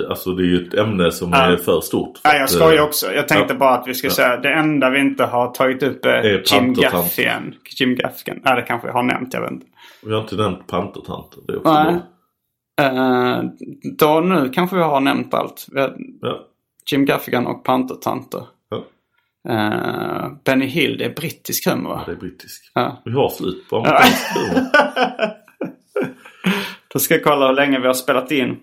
[0.10, 1.38] alltså det är ju ett ämne som Ja.
[1.38, 2.18] är för stort.
[2.18, 3.14] för Nej, jag att, skojar eh, också.
[3.14, 3.58] Jag tänkte ja.
[3.60, 4.12] bara att vi ska Ja.
[4.14, 6.74] säga det enda vi inte har tagit upp är, Är Jim.
[6.74, 7.54] Gaffigan.
[7.80, 8.40] Jim Gaffigan.
[8.46, 9.34] Nej, det kanske vi har nämnt.
[9.34, 9.66] Jag vet inte.
[10.06, 11.40] Vi har inte nämnt pantertanter.
[11.48, 11.84] Det är också Nej.
[11.94, 12.02] bra.
[12.82, 13.44] Eh,
[13.98, 15.68] då nu kanske vi har nämnt allt.
[15.76, 16.48] Har Ja.
[16.92, 18.44] Jim Gaffigan och Pantertanter.
[18.70, 18.84] Ja.
[19.50, 22.04] Uh, Benny Hill, det är brittisk humor va?
[22.06, 22.72] Det är brittisk.
[22.74, 23.02] Ja.
[23.06, 24.66] Vi har slut på amerikansk humor.
[26.94, 28.58] Då ska jag kolla hur länge vi har spelat in.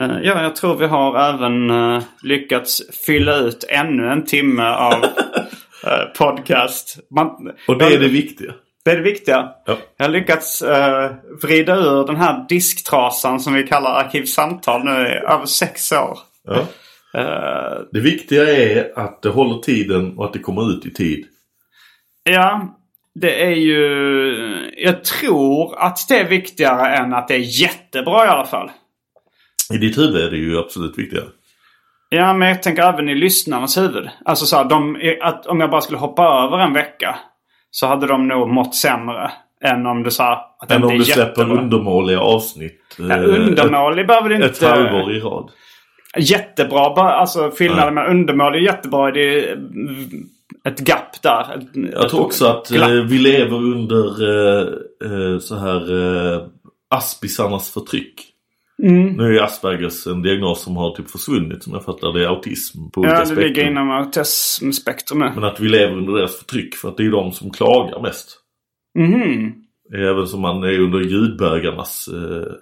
[0.00, 5.04] Eh, ja, jag tror vi har även eh, lyckats fylla ut ännu en timme av
[5.86, 6.98] eh, podcast.
[7.10, 8.52] Man, Och det är det viktiga.
[8.84, 9.48] Det är det viktiga.
[9.66, 9.78] Ja.
[9.96, 11.10] Jag har lyckats uh,
[11.42, 16.18] vrida ur den här disktrasan som vi kallar Arkivsamtal nu i över sex år.
[16.46, 16.66] Ja.
[17.20, 21.26] Eh, Det viktiga är att det håller tiden och att det kommer ut i tid.
[22.24, 22.76] ja,
[23.14, 24.74] det är ju...
[24.76, 28.70] Jag tror att det är viktigare än att det är jättebra i alla fall.
[29.74, 31.26] I ditt huvud är det ju absolut viktigare.
[32.08, 34.08] Ja, men jag tänker även i lyssnarnas huvud.
[34.24, 37.18] Alltså så här, de, att om jag bara skulle hoppa över en vecka
[37.70, 39.30] så hade de nog mått sämre
[39.64, 41.62] än om du sa att Än om du släpper jättebra.
[41.62, 42.96] undermåliga avsnitt.
[42.98, 44.66] Ja, eh, undermålig behöver ett, inte...
[44.66, 45.50] ett halvår i rad.
[46.18, 46.84] Jättebra.
[47.12, 50.06] Alltså skillnaden med undermålig och jättebra det är mm,
[50.64, 51.40] ett gap där.
[51.40, 52.90] Ett, Jag tror också att glapp.
[52.90, 54.04] eh, vi lever under
[55.32, 55.82] eh, så här
[56.34, 56.42] eh,
[56.90, 58.14] aspisarnas förtryck.
[58.82, 59.16] Mm.
[59.16, 62.12] Nu är Aspergers en diagnos som har typ försvunnit som jag fattar.
[62.12, 63.68] Det är autism på olika Ja, det ligger spektrum.
[63.68, 65.34] inom autismspektrumet.
[65.34, 68.38] Men att vi lever under deras förtryck för att det är de som klagar mest.
[68.98, 69.54] Mhm.
[69.94, 72.52] Även som man är under ljudbögarnas eh,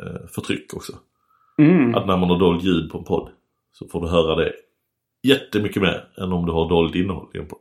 [0.00, 0.92] eh, förtryck också.
[1.58, 1.94] Mm.
[1.94, 3.30] Att när man har dolt ljud på en podd
[3.72, 4.52] så får du höra det
[5.22, 7.58] jättemycket mer än om du har dolt innehåll i en podd.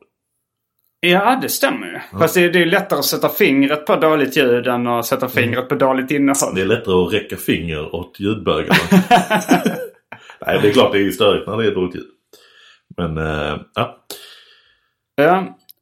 [1.01, 2.19] Ja, det stämmer ju.
[2.19, 5.29] Fast det är, det är lättare att sätta fingret på dåligt ljud än att sätta
[5.29, 6.55] fingret på dåligt innehåll.
[6.55, 8.75] Det är lättare att räcka finger åt ljudbögarna.
[10.45, 12.07] Nej, det är klart det är störigt när det är dåligt ljud.
[12.97, 13.97] Men eh, ja.
[15.15, 15.37] Ja.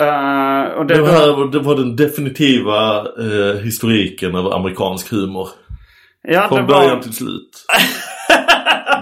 [0.05, 5.47] eh, och det, Det var, det var den definitiva eh, historiken över amerikansk humor.
[6.23, 7.65] ja, Från början var, till slut.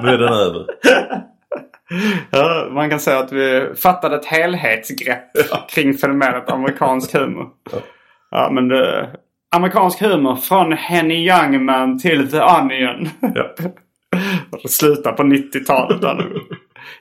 [0.03, 0.65] nu är den över.
[2.31, 5.31] ja, man kan säga att vi fattade ett helhetsgrepp
[5.69, 7.47] kring fenomenet amerikansk humor.
[8.31, 9.09] Ja, men det,
[9.55, 13.09] amerikansk humor från Henny Youngman till The Onion.
[13.19, 13.49] Ja.
[14.69, 16.39] Slutar på 90-talet där nu.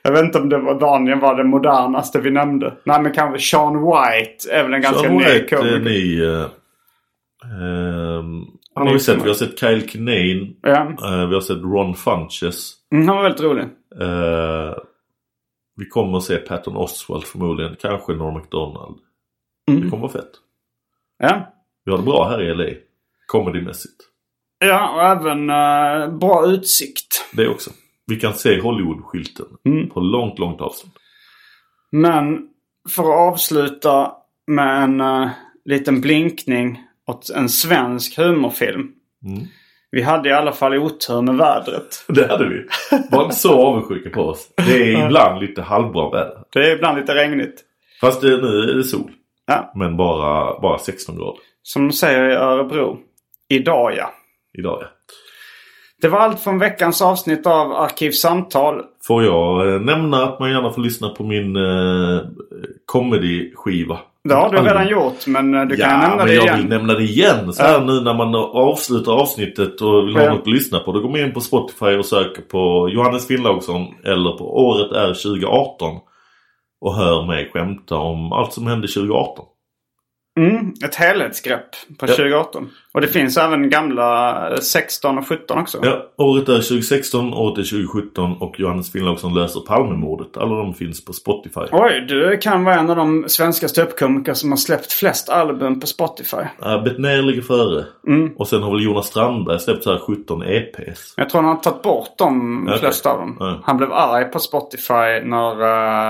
[0.03, 2.73] Jag vet inte om det var Daniel var det modernaste vi nämnde.
[2.83, 5.79] Nej men kanske Sean White är väl en ganska Sean ny White, eh, komiker.
[5.79, 6.23] ny.
[6.25, 6.45] Eh,
[7.43, 9.23] ehm, Han har är vi sett.
[9.23, 10.47] Vi har sett Kyle Kinane.
[10.61, 10.77] Ja,
[11.11, 12.73] Eh, vi har sett Ron Funches.
[12.93, 13.65] mm, han var väldigt rolig.
[14.01, 14.75] Eh,
[15.77, 17.75] vi kommer att se Patton Oswalt förmodligen.
[17.79, 18.97] Kanske Norm MacDonald.
[19.69, 19.81] Mm.
[19.83, 20.31] Det kommer vara fett.
[21.17, 21.53] Ja.
[21.85, 22.73] Vi har det bra här i LA.
[23.27, 23.95] Comedymässigt.
[24.59, 27.29] Ja, och även eh, bra utsikt.
[27.33, 27.69] Det också.
[28.07, 29.89] Vi kan se Hollywood-skylten Mm.
[29.89, 30.93] på långt, långt avstånd.
[31.91, 32.49] Men
[32.89, 34.11] för att avsluta
[34.47, 35.29] med en eh,
[35.65, 38.91] liten blinkning åt en svensk humorfilm.
[39.25, 39.43] Mm.
[39.95, 42.05] Vi hade i alla fall otur med vädret.
[42.07, 42.65] Det hade vi.
[43.11, 44.47] Var inte så avundsjuka på oss.
[44.55, 46.37] Det är ibland lite halvbra väder.
[46.53, 47.63] Det är ibland lite regnigt.
[48.01, 49.11] Fast det, nu är det sol.
[49.47, 52.97] Ja, Men bara, bara 16 grader som de säger i Örebro.
[53.49, 54.11] Idag ja.
[54.57, 54.77] idag.
[54.81, 54.87] Ja.
[56.01, 58.81] Det var allt från veckans avsnitt av Arkivsamtal.
[59.07, 62.21] Får jag eh, nämna att man gärna får lyssna på min eh,
[62.85, 63.99] comedy-skiva.
[64.29, 66.57] Det har du redan gjort men eh, du kan ja, nämna men det jag igen.
[66.57, 67.53] vill nämna det igen.
[67.53, 67.79] Så här Ja.
[67.79, 70.33] nu när man avslutar avsnittet och vill ha Ja.
[70.33, 70.91] något att lyssna på.
[70.91, 75.07] Då går man in på Spotify och söker på Johannes Finnlaugsson eller på året är
[75.13, 75.93] 2018.
[76.81, 79.45] Och hör mig skämta om allt som hände 2018.
[80.39, 81.69] Mm, ett helhetsgrepp
[81.99, 82.15] på Ja.
[82.15, 82.69] 2018.
[82.93, 85.79] Och det finns även gamla eh, 16 och 17 också.
[85.83, 90.37] Ja, året är 2016, året är 2017 och Johannes Finnlaugsson löser Palmemordet.
[90.37, 91.59] Alla de finns på Spotify.
[91.71, 95.87] Oj, du kan vara en av de svenska ståuppkomiker som har släppt flest album på
[95.87, 96.37] Spotify.
[96.65, 97.85] Uh, Bettner ligger före.
[98.07, 98.31] Mm.
[98.37, 101.13] Och sen har väl Jonas Strandberg släppt så här 17 EPs.
[101.17, 102.79] Jag tror han har tagit bort de Okej.
[102.79, 103.37] flesta av dem.
[103.39, 103.59] Ja.
[103.63, 105.61] Han blev arg på Spotify när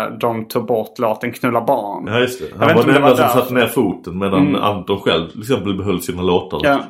[0.06, 2.08] eh, de tog bort låten Knulla barn.
[2.08, 2.66] Ja just det.
[2.66, 4.62] Han var den enda som satte ner foten medan Mm.
[4.62, 6.60] Anton själv till exempel behöll sina låtar.
[6.64, 6.84] Ja.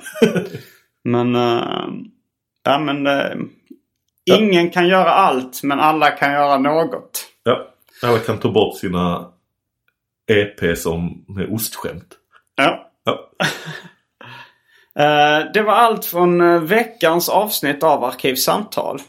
[1.03, 1.35] men...
[1.35, 1.87] eh,
[2.63, 3.07] ja men...
[3.07, 3.35] eh,
[4.27, 4.37] Ja.
[4.37, 7.27] Ingen kan göra allt men alla kan göra något.
[7.43, 7.67] Ja.
[8.03, 9.31] Alla kan ta bort sina
[10.27, 12.07] EP som med ostskämt.
[12.55, 12.91] Ja.
[13.03, 13.29] Ja.
[14.99, 18.99] Eh, det var allt från veckans avsnitt av Arkivsamtal.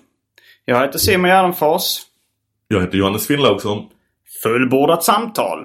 [0.64, 1.98] Jag heter Simon Gärdenfors.
[2.68, 3.86] Jag heter Johannes Finnlaugsson.
[4.42, 5.64] Fullbordat samtal.